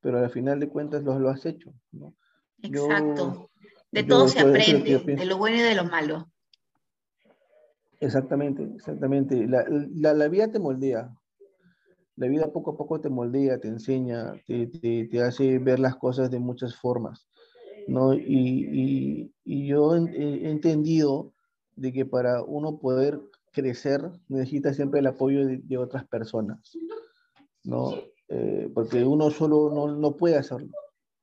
[0.00, 1.72] pero al final de cuentas lo, lo has hecho.
[1.92, 2.14] ¿no?
[2.62, 3.50] Exacto.
[3.90, 6.28] De todo se aprende, de lo bueno y de lo malo.
[8.00, 9.46] Exactamente, exactamente.
[9.46, 11.14] La, la, la, vida te moldea.
[12.16, 15.96] La vida poco a poco te moldea, te enseña, te, te, te hace ver las
[15.96, 17.28] cosas de muchas formas.
[17.86, 18.14] ¿no?
[18.14, 21.32] Y, y, y yo he, entendido
[21.76, 23.20] de que para uno poder
[23.52, 26.76] crecer necesita siempre el apoyo de, de otras personas.
[27.64, 27.92] ¿no?
[28.28, 30.70] Eh, porque uno solo no, no puede hacerlo.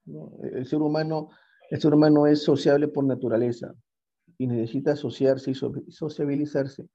[0.06, 0.32] ¿no?
[0.54, 1.30] El ser humano
[1.70, 3.74] el ser humano es sociable por naturaleza
[4.38, 5.56] y necesita asociarse y
[5.92, 6.90] sociabilizarse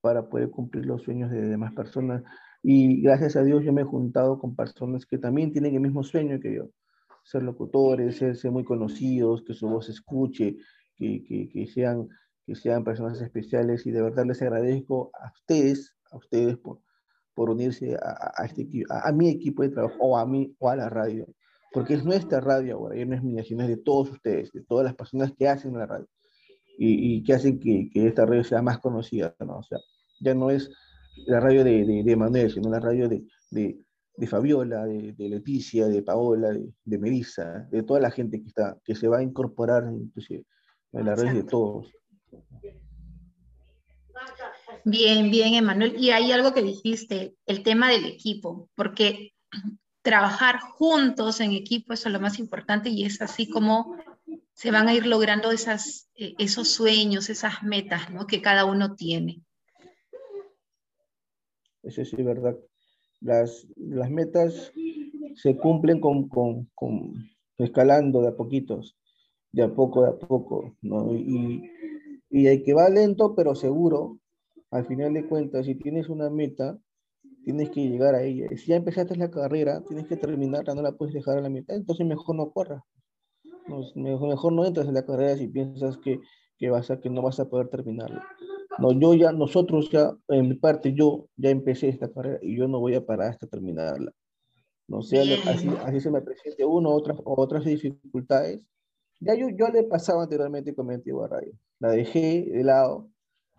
[0.00, 2.24] para poder cumplir los sueños de demás personas.
[2.62, 6.02] Y gracias a Dios yo me he juntado con personas que también tienen el mismo
[6.02, 6.70] sueño que yo,
[7.22, 10.56] ser locutores, ser, muy conocidos, que su voz se escuche,
[10.96, 12.08] que, que, que, sean,
[12.46, 16.80] que sean personas especiales y de verdad les agradezco a ustedes, a ustedes por,
[17.34, 20.70] por unirse a, a, este, a, a mi equipo de trabajo o a mí o
[20.70, 21.26] a la radio
[21.76, 24.62] porque es nuestra radio ahora, ya no es mía, sino es de todos ustedes, de
[24.62, 26.06] todas las personas que hacen la radio
[26.78, 29.58] y, y que hacen que, que, esta radio sea más conocida, ¿no?
[29.58, 29.78] O sea,
[30.20, 30.70] ya no es
[31.26, 33.78] la radio de, de, de Manuel, sino la radio de, de,
[34.16, 36.48] de Fabiola, de, Leticia, de Paola,
[36.84, 40.46] de, Melissa, de toda la gente que, está, que se va a incorporar inclusive
[40.92, 41.92] en la red de todos.
[44.84, 45.96] Bien, bien, Emanuel.
[45.98, 49.32] Y hay algo que dijiste, el tema del equipo, porque
[50.02, 53.96] trabajar juntos en equipo, eso es lo más importante y es así como
[54.52, 58.26] se van a ir logrando esas, eh, esos sueños, esas metas ¿no?
[58.26, 59.42] que cada uno tiene.
[61.82, 62.56] Eso sí, verdad.
[63.20, 64.72] Las, las metas
[65.34, 66.70] se cumplen con, con,
[67.58, 68.96] escalando de a poquitos,
[69.52, 71.12] de a poco, de a poco, ¿no?
[72.30, 74.18] Y el que va lento pero seguro,
[74.70, 76.78] al final de cuentas, si tienes una meta,
[77.44, 78.46] tienes que llegar a ella.
[78.50, 81.48] Y si ya empezaste la carrera, tienes que terminarla, no la puedes dejar a la
[81.48, 82.82] mitad, entonces mejor no corras.
[83.94, 86.20] mejor, mejor no entras en la carrera si piensas que,
[86.58, 88.26] que, vas a, que no vas a poder terminarla.
[88.78, 92.68] No, yo ya, nosotros ya, en mi parte, yo ya empecé esta carrera y yo
[92.68, 94.12] no voy a parar hasta terminarla.
[94.88, 98.60] No sea, así, así se me presente uno otras, otras dificultades.
[99.20, 101.52] Ya yo, yo le pasaba anteriormente con mi antigua radio.
[101.78, 103.08] La dejé de lado,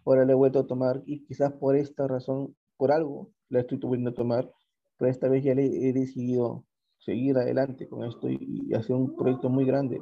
[0.06, 3.80] ahora le he vuelto a tomar y quizás por esta razón, por algo, la estoy
[3.80, 4.52] tuviendo a tomar,
[4.98, 6.66] pero esta vez ya le he decidido
[7.00, 10.02] seguir adelante con esto y, hacer un proyecto muy grande,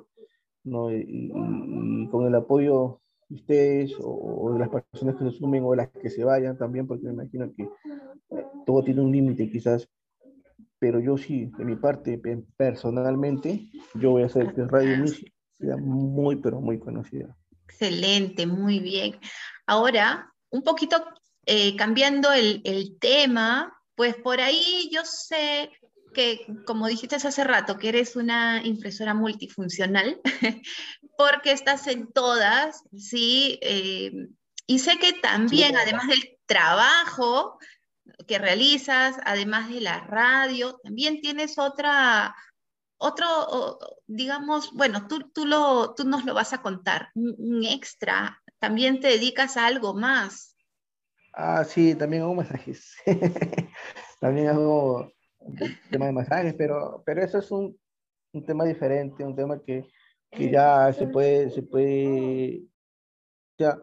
[0.64, 0.92] ¿no?
[0.92, 1.30] Y,
[2.12, 5.90] con el apoyo de ustedes o, de las personas que se sumen o de las
[5.90, 9.90] que se vayan también, porque me imagino que eh, todo tiene un límite quizás,
[10.80, 12.22] pero yo sí, de mi parte,
[12.58, 17.36] personalmente, yo voy a hacer que Radio Music muy, pero muy conocida.
[17.68, 19.20] Excelente, muy bien.
[19.66, 21.04] Ahora, un poquito
[21.46, 25.72] eh, cambiando el, el, tema, pues por ahí yo sé
[26.14, 30.20] que, como dijiste hace rato, que eres una impresora multifuncional,
[31.18, 33.60] porque estás en todas, ¿sí?
[33.62, 34.12] Eh,
[34.66, 37.60] y sé que también, además del trabajo
[38.28, 42.36] que realizas, además de la radio, también tienes otra,
[42.98, 49.00] otro, digamos, bueno, tú, tú, lo, tú nos lo vas a contar, un extra, también
[49.00, 50.56] te dedicas a algo más.
[51.34, 52.96] Ah, sí, también hago masajes.
[54.20, 55.12] también hago
[55.92, 57.78] tema de masajes, pero, pero eso es un,
[58.34, 59.86] un tema diferente, un tema que,
[60.32, 62.64] que, ya se puede, se puede,
[63.58, 63.78] ya,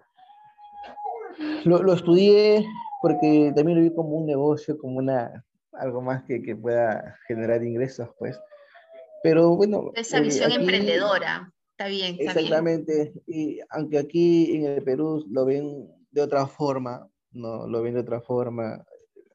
[1.64, 2.66] lo, lo, estudié
[3.01, 7.62] porque también lo vi como un negocio, como una, algo más que, que pueda generar
[7.62, 8.38] ingresos, pues.
[9.22, 9.92] Pero bueno.
[9.94, 12.16] Esa eh, visión emprendedora, está bien.
[12.18, 17.82] Está exactamente, y aunque aquí en el Perú lo ven de otra forma, no, lo
[17.82, 18.85] ven de otra forma,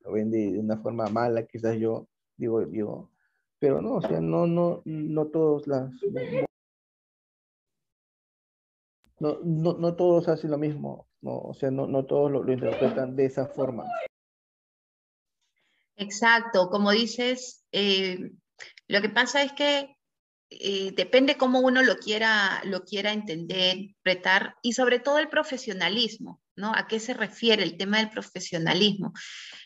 [0.02, 3.12] lo ven de, una forma mala, quizás yo digo, digo,
[3.60, 5.89] pero no, o sea, no, no, no todos las,
[9.19, 12.54] no, no, no todos hacen lo mismo, no, o sea, no, no todos lo, lo
[12.54, 13.86] interpretan de esa forma.
[15.95, 18.32] Exacto, como dices, eh,
[18.88, 19.97] lo que pasa es que
[20.50, 26.41] eh, depende cómo uno lo quiera, lo quiera entender, interpretar y sobre todo el profesionalismo,
[26.56, 26.73] ¿no?
[26.73, 29.12] ¿A qué se refiere el tema del profesionalismo?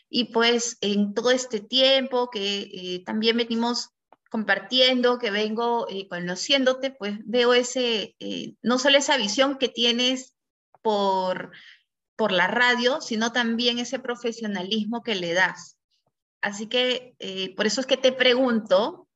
[0.08, 3.90] Y pues en todo este tiempo que eh, también venimos
[4.28, 8.16] compartiendo, que vengo eh, conociéndote, pues veo ese,
[8.62, 10.34] no solo esa visión que tienes
[10.80, 11.52] por,
[12.16, 15.76] por la radio, sino también ese profesionalismo que le das.
[16.40, 17.14] Así que
[17.56, 19.06] por eso es que te pregunto,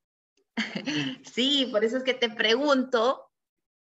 [1.24, 3.30] Sí, por eso es que te pregunto,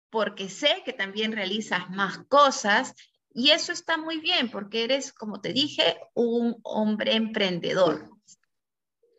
[0.09, 2.93] porque sé que también realizas más cosas
[3.33, 8.09] y eso está muy bien porque eres, como te dije, un hombre emprendedor.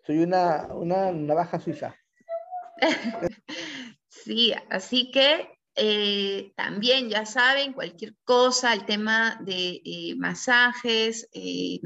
[0.04, 1.94] Soy una, una navaja suiza.
[4.08, 11.78] sí, así que eh, también ya saben, cualquier cosa, el tema de eh, masajes, eh,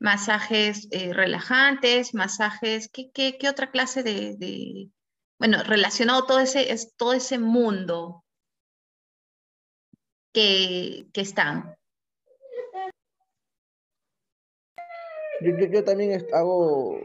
[0.00, 4.90] masajes eh, relajantes, masajes, ¿qué, ¿qué, qué, otra clase de, de,
[5.38, 8.24] bueno, relacionado todo ese, es, todo ese mundo
[10.32, 11.76] que, que están?
[15.42, 16.98] Yo, yo, yo, también hago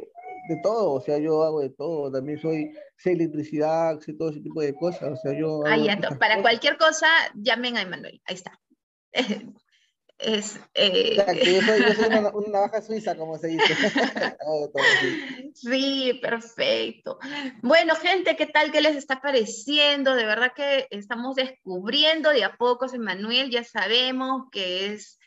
[0.47, 4.41] de todo, o sea, yo hago de todo, también soy, sé electricidad, sé todo ese
[4.41, 5.65] tipo de cosas, o sea, yo...
[5.65, 8.57] Ahí para cualquier cosa, llamen a Emanuel, ahí está.
[10.25, 11.23] Es, eh...
[11.45, 11.61] yo
[11.93, 13.75] soy, una, una, navaja suiza, como se dice.
[15.53, 17.19] sí, perfecto.
[17.61, 18.71] Bueno, gente, ¿qué tal?
[18.71, 20.15] ¿Qué les está pareciendo?
[20.15, 25.19] De verdad que estamos descubriendo de a poco, Emanuel, ya sabemos que es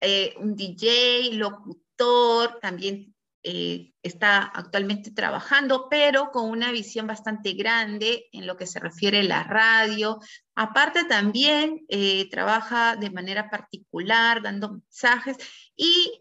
[0.00, 3.14] eh, un DJ, locutor, también
[3.50, 9.20] eh, está actualmente trabajando, pero con una visión bastante grande en lo que se refiere
[9.20, 10.20] a la radio.
[10.54, 15.38] Aparte también eh, trabaja de manera particular, dando mensajes
[15.74, 16.20] y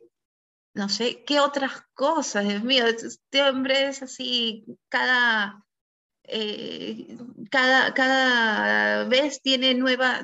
[0.73, 5.65] no sé, qué otras cosas, Dios mío, este hombre es así, cada,
[6.23, 7.17] eh,
[7.51, 10.23] cada, cada vez tiene nuevas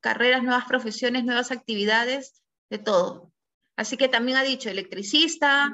[0.00, 3.32] carreras, nuevas profesiones, nuevas actividades, de todo.
[3.76, 5.72] Así que también ha dicho electricista,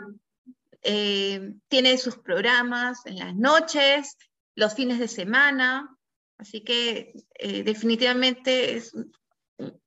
[0.89, 4.17] eh, tiene sus programas en las noches,
[4.55, 5.99] los fines de semana,
[6.39, 9.13] así que eh, definitivamente es un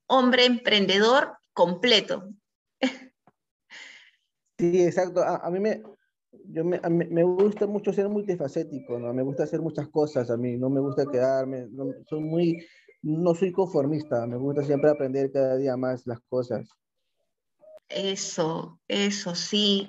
[0.08, 2.30] hombre emprendedor completo.
[4.58, 5.24] Sí, exacto.
[5.24, 5.82] A, mí me,
[6.50, 9.14] yo me, me, gusta mucho ser multifacético, ¿no?
[9.14, 12.68] Me gusta hacer muchas cosas a mí, no me gusta quedarme, no, soy muy,
[13.02, 16.68] no soy conformista, me gusta siempre aprender cada día más las cosas.
[17.88, 19.88] Eso, eso, sí.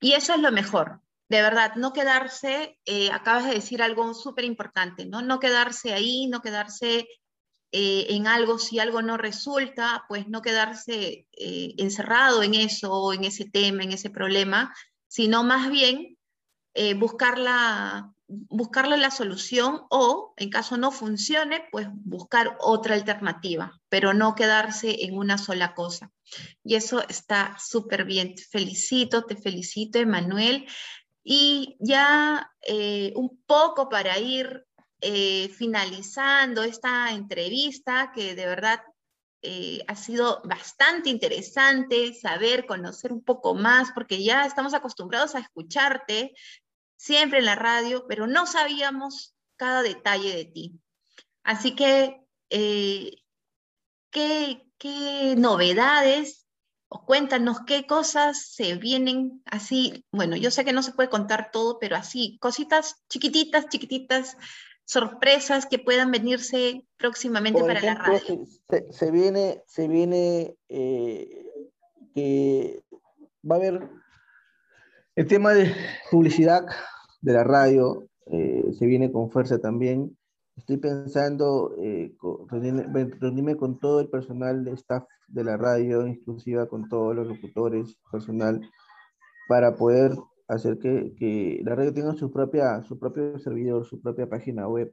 [0.00, 4.44] Y eso es lo mejor, de verdad, no quedarse, eh, acabas de decir algo súper
[4.44, 5.22] importante, ¿no?
[5.22, 7.06] No quedarse ahí, no quedarse
[7.70, 13.24] eh, en algo, si algo no resulta, pues no quedarse eh, encerrado en eso, en
[13.24, 14.74] ese tema, en ese problema,
[15.06, 16.16] sino más bien
[16.96, 24.14] buscar la, buscarle la solución o, en caso no funcione, pues buscar otra alternativa, pero
[24.14, 26.12] no quedarse en una sola cosa.
[26.62, 28.36] Y eso está súper bien.
[28.50, 30.66] Felicito, te felicito, Emanuel.
[31.24, 34.64] Y ya eh, un poco para ir
[35.00, 38.80] eh, finalizando esta entrevista, que de verdad
[39.42, 45.40] eh, ha sido bastante interesante saber, conocer un poco más, porque ya estamos acostumbrados a
[45.40, 46.34] escucharte,
[47.00, 50.80] siempre en la radio, pero no sabíamos cada detalle de ti.
[51.42, 52.20] Así que,
[52.50, 53.12] eh,
[54.10, 56.46] ¿qué, ¿qué, novedades
[56.88, 61.50] o cuéntanos qué cosas se vienen así, bueno, yo sé que no se puede contar
[61.50, 64.36] todo, pero así, cositas chiquititas, chiquititas,
[64.84, 68.46] sorpresas que puedan venirse próximamente para la radio.
[68.90, 71.46] Se, viene, se viene eh,
[72.14, 72.82] que
[73.48, 73.88] va a haber
[75.16, 75.74] el tema de
[76.10, 76.66] publicidad
[77.20, 80.16] de la radio, eh, se viene con fuerza también.
[80.56, 82.14] Estoy pensando eh,
[82.48, 87.96] reunirme, con todo el personal de staff de la radio, inclusive con todos los locutores,
[88.10, 88.60] personal,
[89.48, 90.12] para poder
[90.48, 94.92] hacer que, que, la radio tenga su, propia, su propio servidor, su propia página web,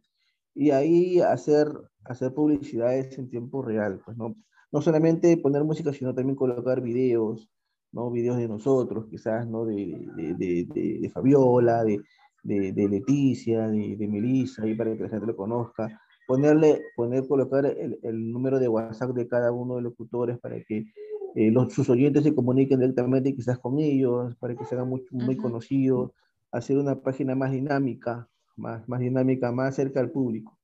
[0.54, 1.68] y ahí hacer,
[2.06, 4.36] hacer publicidades en tiempo real, pues, ¿no?
[4.72, 7.50] No solamente poner música, sino también colocar videos,
[7.98, 8.12] ¿no?
[8.12, 9.66] Videos de nosotros, quizás, ¿no?
[9.66, 9.76] De,
[10.16, 12.00] de, de, de Fabiola, de,
[12.44, 16.00] de, Leticia, de, de Melissa, ahí para que la gente lo conozca.
[16.28, 20.62] Ponerle, poner, colocar el, el número de WhatsApp de cada uno de los locutores para
[20.64, 20.86] que
[21.34, 25.04] eh, los, sus oyentes se comuniquen directamente quizás con ellos, para que se hagan muy,
[25.10, 26.12] muy conocidos,
[26.52, 30.56] hacer una página más dinámica, más, más dinámica, más cerca al público,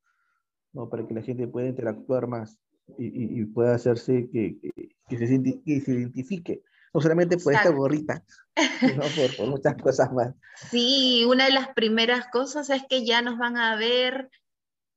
[0.72, 0.88] ¿no?
[0.88, 2.60] para que la gente pueda interactuar más
[3.00, 4.60] y, y, pueda hacerse que,
[5.08, 6.62] que, se, que se identifique,
[6.94, 8.24] no solamente por esta gorrita,
[8.80, 10.34] sino por, por, muchas cosas más.
[10.70, 14.30] Sí, una de las primeras cosas es que ya nos van a ver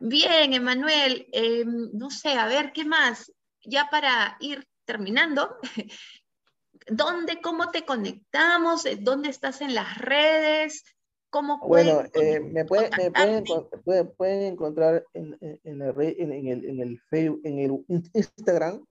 [0.00, 3.32] Bien, Emanuel, em, no sé, a ver, ¿qué más?
[3.64, 5.56] Ya para ir terminando,
[6.88, 8.84] ¿dónde, cómo te conectamos?
[9.00, 10.84] ¿Dónde estás en las redes?
[11.30, 12.90] ¿Cómo bueno, eh, me, pueden,
[14.16, 18.84] pueden, encontrar en, en, la red, en, el, en, el Facebook, en el Instagram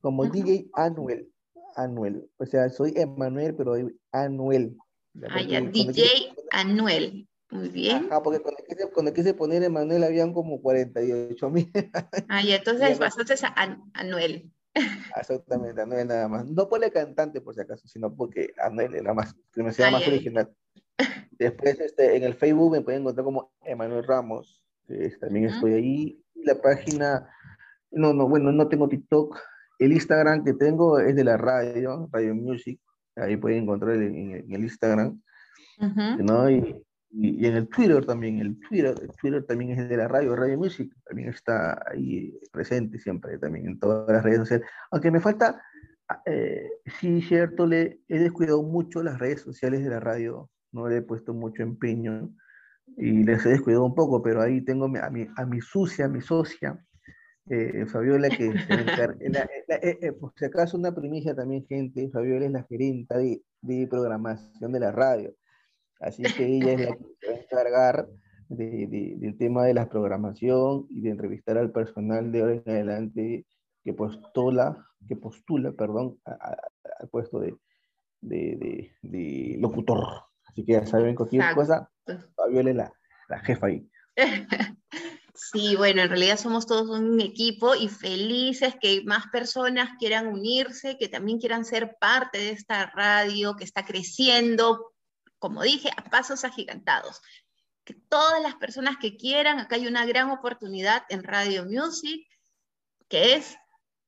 [0.00, 1.31] como DJ Anuel.
[1.76, 2.28] Anuel.
[2.38, 3.74] O sea, soy Emanuel, pero
[4.12, 4.76] Anuel.
[5.28, 7.28] Ah, ya, DJ Anuel.
[7.50, 8.06] Muy bien.
[8.06, 11.70] Ajá, porque cuando quise, cuando quise poner Emanuel habían como 48 mil.
[12.28, 14.50] Ah, ya, entonces pasaste a Anuel.
[15.16, 16.46] Exactamente, Anuel nada más.
[16.46, 19.90] No por el cantante, por si acaso, sino porque Anuel era más, que me sea
[19.90, 20.50] más original.
[21.32, 26.24] Después, este, en el Facebook me pueden encontrar como Emanuel Ramos, que también estoy ahí.
[26.34, 27.28] La página,
[27.90, 29.38] no, no, bueno, no tengo TikTok.
[29.84, 32.80] El Instagram que tengo es de la radio, Radio Music.
[33.16, 35.20] Ahí pueden encontrar en, el Instagram.
[36.18, 36.48] ¿no?
[36.48, 36.76] Y,
[37.10, 40.56] y, en el Twitter también, el Twitter, el Twitter también es de la radio, Radio
[40.56, 44.66] Music, también está ahí presente siempre, también en todas las redes sociales.
[44.92, 45.60] Aunque me falta,
[46.26, 46.70] eh,
[47.00, 51.02] sí, cierto, le he descuidado mucho las redes sociales de la radio, no le he
[51.02, 52.30] puesto mucho empeño
[52.96, 56.08] y les he descuidado un poco, pero ahí tengo a mi, a mi sucia, a
[56.08, 56.78] mi socia,
[57.48, 62.46] eh, Fabiola, que se encarga, eh, eh, por si acaso una primicia también, gente, Fabiola
[62.46, 65.34] es la gerente de, de programación de la radio.
[66.00, 68.08] Así que ella es la que se va a encargar
[68.48, 73.46] de, del tema de la programación y de entrevistar al personal de ahora en adelante
[73.84, 77.56] que postula, que postula perdón, al puesto de,
[78.20, 80.04] de, locutor.
[80.44, 81.90] Así que ya saben, cualquier cosa,
[82.36, 82.92] Fabiola es la,
[83.28, 83.88] la jefa ahí.
[85.34, 90.98] Sí, bueno, en realidad somos todos un equipo y felices que más personas quieran unirse,
[90.98, 94.92] que también quieran ser parte de esta radio que está creciendo
[95.42, 97.20] como dije, a pasos agigantados.
[97.82, 102.24] Que todas las personas que quieran, acá hay una gran oportunidad en Radio Music,
[103.08, 103.56] que es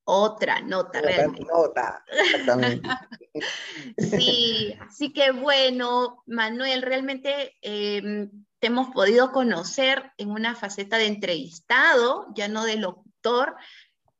[0.04, 1.44] otra nota realmente.
[1.52, 2.88] Nota, exactamente.
[3.98, 8.30] sí, así que bueno, Manuel, realmente em,
[8.64, 13.56] te hemos podido conocer en una faceta de entrevistado, ya no de locutor,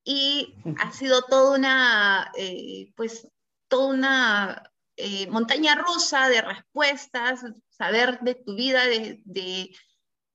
[0.04, 3.26] y ha sido toda una, eh, pues,
[3.68, 7.40] toda una eh, montaña rusa de respuestas,
[7.70, 9.74] saber de tu vida, de, de,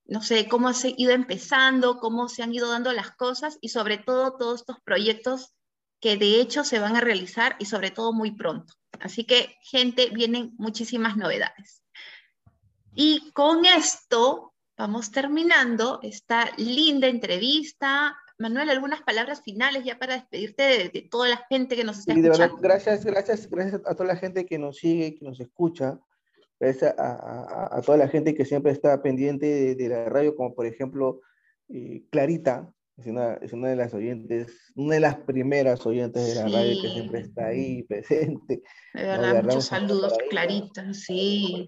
[0.05, 3.99] no sé, cómo has ido empezando, cómo se han ido dando las cosas y sobre
[3.99, 5.53] todo todos estos proyectos
[6.01, 8.73] que de hecho se van a realizar y sobre todo muy pronto.
[8.99, 11.83] Así que, gente, vienen muchísimas novedades.
[13.01, 18.13] Y con esto vamos terminando esta linda entrevista.
[18.37, 22.19] Manuel, algunas palabras finales ya para despedirte de, toda la gente que nos está sí,
[22.19, 22.43] escuchando.
[22.43, 25.97] De verdad, gracias, gracias, gracias a toda la gente que nos sigue, que nos escucha,
[26.59, 30.65] gracias a, a, toda la gente que siempre está pendiente de, la radio, como por
[30.65, 31.21] ejemplo
[31.69, 36.35] eh, Clarita, es una, es una de las oyentes, una de las primeras oyentes de
[36.35, 38.61] la radio que siempre está ahí presente.
[38.93, 41.65] De verdad, muchos saludos, Clarita, sí.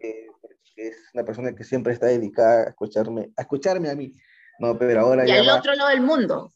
[0.75, 4.11] Es una persona que siempre está dedicada a escucharme, a escucharme a mí.
[4.59, 6.51] No, pero ahora y al otro lado del mundo.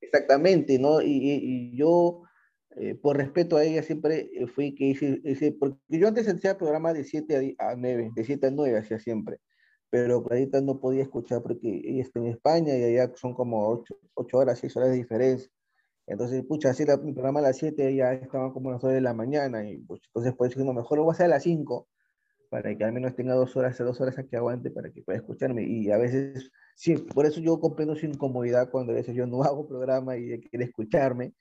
[0.00, 1.00] Exactamente, ¿no?
[1.00, 2.22] Y, y, yo,
[2.76, 6.92] eh, por respeto a ella, siempre fui que hice, hice, porque yo antes hacía programa
[6.92, 9.40] de 7 a 9, de 7 a 9 hacía siempre
[9.90, 13.82] pero Clarita no podía escuchar porque ella está en España y allá son como
[14.14, 15.50] 8, horas, 6 horas de diferencia.
[16.06, 19.14] Entonces, pucha, así el programa a las 7 ya estaban como las 9 de la
[19.14, 21.86] mañana y pues, entonces pues decir, no, mejor lo voy a hacer a las 5
[22.48, 25.18] para que al menos tenga dos horas, dos horas a que aguante para que pueda
[25.18, 25.64] escucharme.
[25.64, 29.42] Y a veces, sí, por eso yo comprendo su incomodidad cuando a veces yo no
[29.44, 31.34] hago programa y ella quiere escucharme.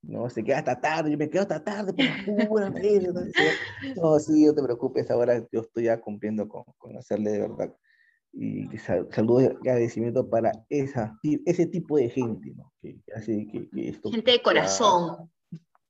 [0.00, 2.76] No, se queda hasta tarde, yo me quedo hasta tarde por la ¿no?
[3.96, 7.74] no, sí, no te preocupes, ahora yo estoy ya cumpliendo con, con hacerle de verdad.
[8.32, 12.72] Y saludos y agradecimiento para esa, ese tipo de gente, ¿no?
[12.80, 15.32] Que hace que, que esto gente de corazón,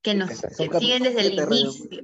[0.01, 2.01] que nos siguen desde el inicio.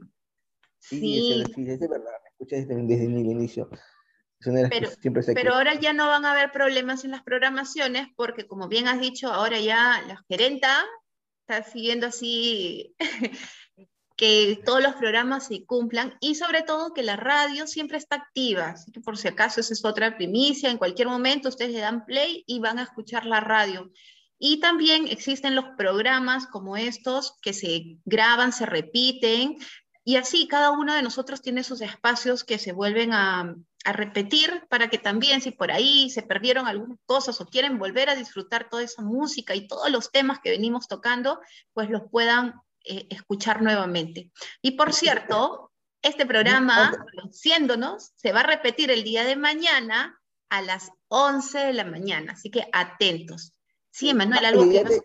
[0.89, 1.45] Sí, sí.
[1.63, 3.71] Es, es, verdad, me escuchas desde, desde el inicio.
[4.71, 4.91] Pero,
[5.35, 9.01] pero, ahora ya no van a haber problemas en las programaciones porque, como bien has
[9.01, 10.85] dicho, ahora ya la gerenta
[11.41, 12.95] está siguiendo así
[14.17, 18.71] que todos los programas se cumplan y sobre todo que la radio siempre está activa.
[18.71, 22.05] Así que por si acaso esa es otra primicia, en cualquier momento ustedes le dan
[22.05, 23.91] play y van a escuchar la radio.
[24.39, 29.57] Y también existen los programas como estos que se graban, se repiten
[30.05, 34.67] y así cada uno de nosotros tiene sus espacios que se vuelven a, a repetir
[34.69, 38.69] para que también si por ahí se perdieron algunas cosas o quieren volver a disfrutar
[38.69, 41.41] toda esa música y todos los temas que venimos tocando,
[41.73, 44.31] pues los puedan eh, escuchar nuevamente.
[44.61, 45.71] Y por cierto,
[46.03, 51.73] este programa, Conociéndonos, se va a repetir el día de mañana a las 11 de
[51.73, 53.53] la mañana, así que atentos.
[53.91, 55.03] Sí, Emanuel, algo que antes,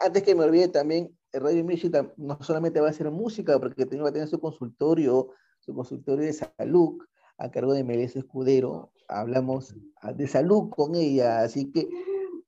[0.00, 4.08] antes que me olvide también, Radio Music no solamente va a ser música, porque va
[4.08, 6.98] a tener su consultorio, su consultorio de salud,
[7.38, 8.92] a cargo de Melissa Escudero.
[9.08, 9.74] Hablamos
[10.14, 11.88] de salud con ella, así que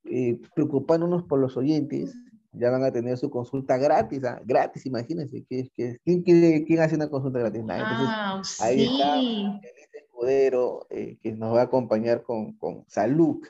[0.05, 2.15] eh, preocupándonos por los oyentes,
[2.53, 4.41] ya van a tener su consulta gratis, ¿ah?
[4.45, 5.45] gratis, imagínense.
[5.49, 7.61] Que, que, ¿quién, quién, hace una consulta gratis?
[7.61, 13.43] Entonces, ah, ahí está Melissa Escudero, eh, que nos va a acompañar con, con salud.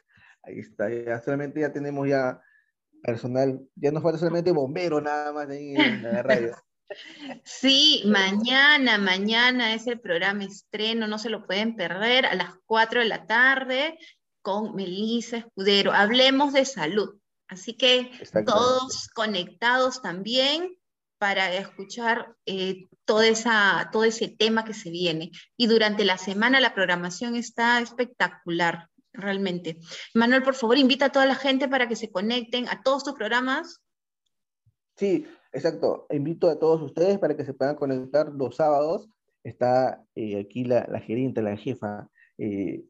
[0.45, 2.41] Ahí está, ya solamente ya tenemos ya
[3.03, 6.57] personal, ya nos falta solamente bombero nada más ahí en la radio.
[7.43, 13.01] Sí, mañana, mañana es el programa estreno, no se lo pueden perder a las 4
[13.01, 13.99] de la tarde
[14.43, 15.93] con Melissa Escudero.
[15.93, 17.19] Hablemos de salud.
[17.49, 18.11] Así que
[18.45, 20.77] todos conectados también
[21.19, 22.89] para escuchar eh,
[23.25, 25.31] esa, todo ese tema que se viene.
[25.57, 29.79] Y durante la semana la programación está espectacular, realmente.
[30.15, 33.15] Manuel, por favor, invita a toda la gente para que se conecten a todos tus
[33.15, 33.83] programas.
[34.97, 36.07] Sí, Exacto.
[36.11, 39.09] Invito a todos ustedes para que se puedan conectar los sábados.
[39.45, 42.09] Está eh, aquí la, la, gerente, la jefa,
[42.39, 42.85] eh,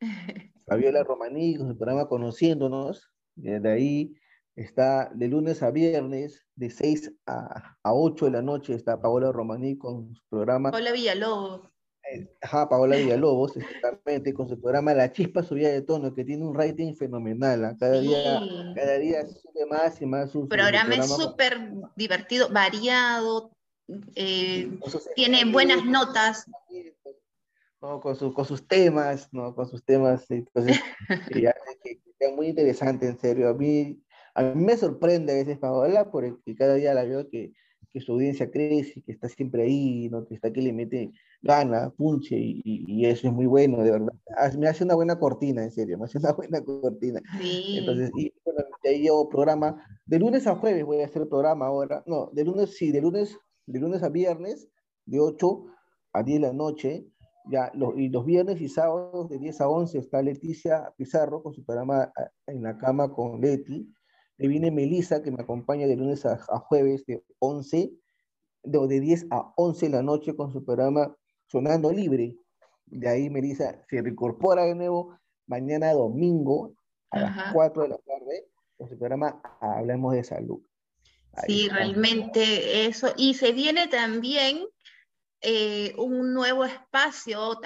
[0.66, 3.12] Fabiola Romaní, con su programa Conociéndonos.
[3.36, 4.14] De ahí
[4.56, 9.30] está de lunes a viernes, de 6 a, a 8 de la noche, está Paola
[9.30, 10.72] Romaní con su programa.
[10.72, 11.70] Paola Villalobos.
[12.40, 16.54] Ajá, Paola Villalobos, exactamente, con su programa La Chispa Subida de Tono, que tiene un
[16.54, 17.64] rating fenomenal.
[17.64, 17.76] ¿ah?
[17.78, 18.40] Cada, día,
[18.74, 20.30] cada día sube más y más.
[20.30, 21.58] Su, programa es súper
[21.96, 23.50] divertido, variado,
[24.14, 24.78] eh,
[25.14, 26.46] tiene buenas notas.
[27.78, 29.54] con, con sus temas, ¿no?
[29.54, 30.80] Con sus temas, entonces,
[31.82, 33.48] que, que, muy interesante, en serio.
[33.48, 34.02] A mí,
[34.34, 37.52] a mí me sorprende a veces Paola, porque cada día la veo que
[37.92, 40.26] que su audiencia crece, que está siempre ahí, ¿no?
[40.26, 41.12] que está que le mete
[41.42, 44.12] gana, punche, y, y, eso es muy bueno, de verdad.
[44.58, 47.20] Me hace una buena cortina, en serio, me hace una buena cortina.
[47.40, 47.78] Sí.
[47.78, 51.66] Entonces, y bueno, ahí yo programa, de lunes a jueves voy a hacer el programa
[51.66, 54.68] ahora, no, de lunes, sí, de lunes, de lunes a viernes,
[55.06, 55.64] de 8
[56.12, 57.06] a 10 de la noche,
[57.50, 61.64] Ya, y los viernes y sábados de 10 a 11 está Leticia Pizarro con su
[61.64, 62.12] programa
[62.46, 63.88] En la cama con Leti.
[64.38, 67.92] Le viene Melisa que me acompaña de lunes a, jueves de 11,
[68.62, 71.14] de, de 10 a 11 de la noche con su programa
[71.46, 72.36] Sonando Libre.
[72.86, 76.74] De ahí Melisa se reincorpora de nuevo mañana domingo
[77.10, 80.60] a las 4 de la tarde con su programa Hablemos de Salud.
[81.46, 83.12] sí, realmente eso.
[83.16, 84.64] Y se viene también
[85.40, 87.60] eh, un nuevo espacio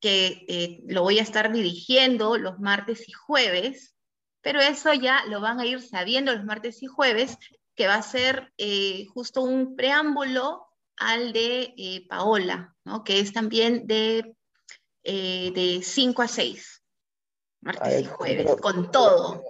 [0.00, 3.94] que eh, lo voy a estar dirigiendo los martes y jueves,
[4.42, 7.36] pero eso ya lo van a ir sabiendo los martes y jueves,
[7.74, 10.66] que va a ser eh, justo un preámbulo
[10.96, 13.04] al de Paola, ¿no?
[13.04, 14.34] que es también de,
[15.02, 16.82] de 5 a 6,
[17.62, 19.42] martes y jueves, con todo.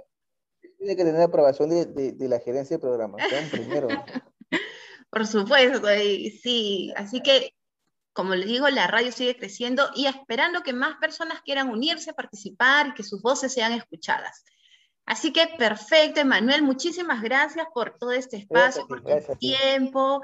[0.78, 3.88] Tiene que tener aprobación de, de, la gerencia de programación primero.
[5.10, 6.92] Por supuesto, sí.
[6.96, 7.54] Así que,
[8.12, 12.88] como les digo, la radio sigue creciendo y esperando que más personas quieran unirse, participar
[12.88, 14.44] y que sus voces sean escuchadas.
[15.10, 20.22] Así que perfecto, Emanuel, muchísimas gracias por todo este espacio, por tu tiempo.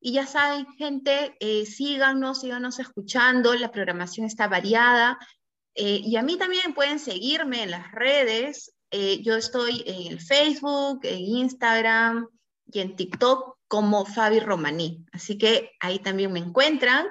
[0.00, 5.16] Y ya saben, gente, eh, síganos, síganos escuchando, la programación está variada.
[5.76, 8.74] Eh, y a mí también pueden seguirme en las redes.
[8.90, 12.28] Eh, yo estoy en el Facebook, en Instagram
[12.64, 15.06] y en TikTok como Fabi Romaní.
[15.12, 17.06] Así que ahí también me encuentran.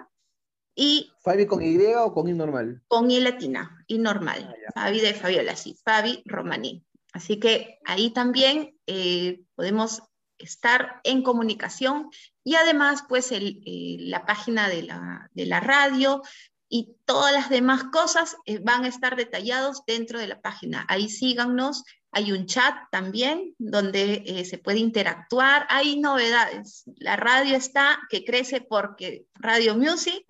[0.76, 2.82] Y ¿Fabi con Y o con I normal?
[2.90, 4.54] Con I latina, normal.
[4.68, 6.86] Ah, Fabi de Fabiola, sí, Fabi Romaní.
[7.16, 10.04] Así que ahí también eh, podemos
[10.38, 12.10] estar en comunicación
[12.44, 13.62] y además pues eh,
[14.00, 16.22] la página de la, de la, radio
[16.68, 20.86] y todas las demás cosas eh, van a estar detallados dentro de la página.
[20.90, 25.68] Ahí síganos hay un chat también donde se puede interactuar.
[25.70, 26.84] Hay novedades.
[26.98, 30.26] La radio está que crece porque Radio Music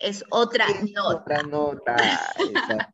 [0.00, 1.16] es otra nota.
[1.16, 1.96] Otra nota.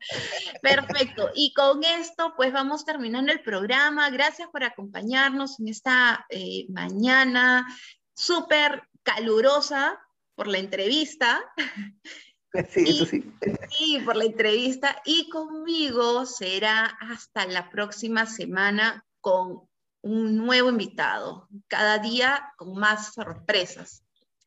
[0.61, 1.31] Perfecto.
[1.35, 4.09] Y con esto, pues vamos terminando el programa.
[4.09, 7.67] Gracias por acompañarnos en esta eh, mañana
[8.13, 9.99] súper calurosa
[10.35, 11.41] por la entrevista.
[12.69, 13.23] Sí, eso sí.
[13.69, 14.99] Sí, por la entrevista.
[15.05, 19.67] Y conmigo será hasta la próxima semana con
[20.01, 24.03] un nuevo invitado, cada día con más sorpresas.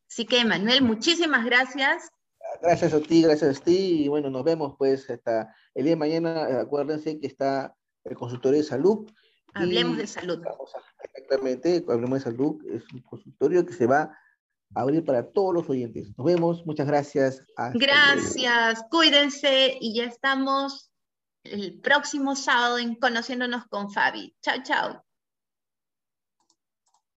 [0.09, 2.11] Así que, Manuel, muchísimas gracias.
[2.63, 4.05] Gracias a ti, gracias a ti.
[4.05, 6.61] Y bueno, nos vemos pues hasta el día de mañana.
[6.61, 7.75] Acuérdense que está
[8.05, 9.11] el consultorio de salud.
[9.55, 10.43] Hablemos de salud.
[11.03, 12.57] exactamente, hablemos de salud.
[12.71, 14.13] Es un consultorio que se va
[14.75, 16.17] abrir para todos los oyentes.
[16.17, 17.45] Nos vemos, muchas gracias.
[17.75, 20.91] gracias, cuídense y ya estamos
[21.45, 24.35] el próximo sábado en Conociéndonos con Fabi.
[24.43, 25.10] Chao, chao.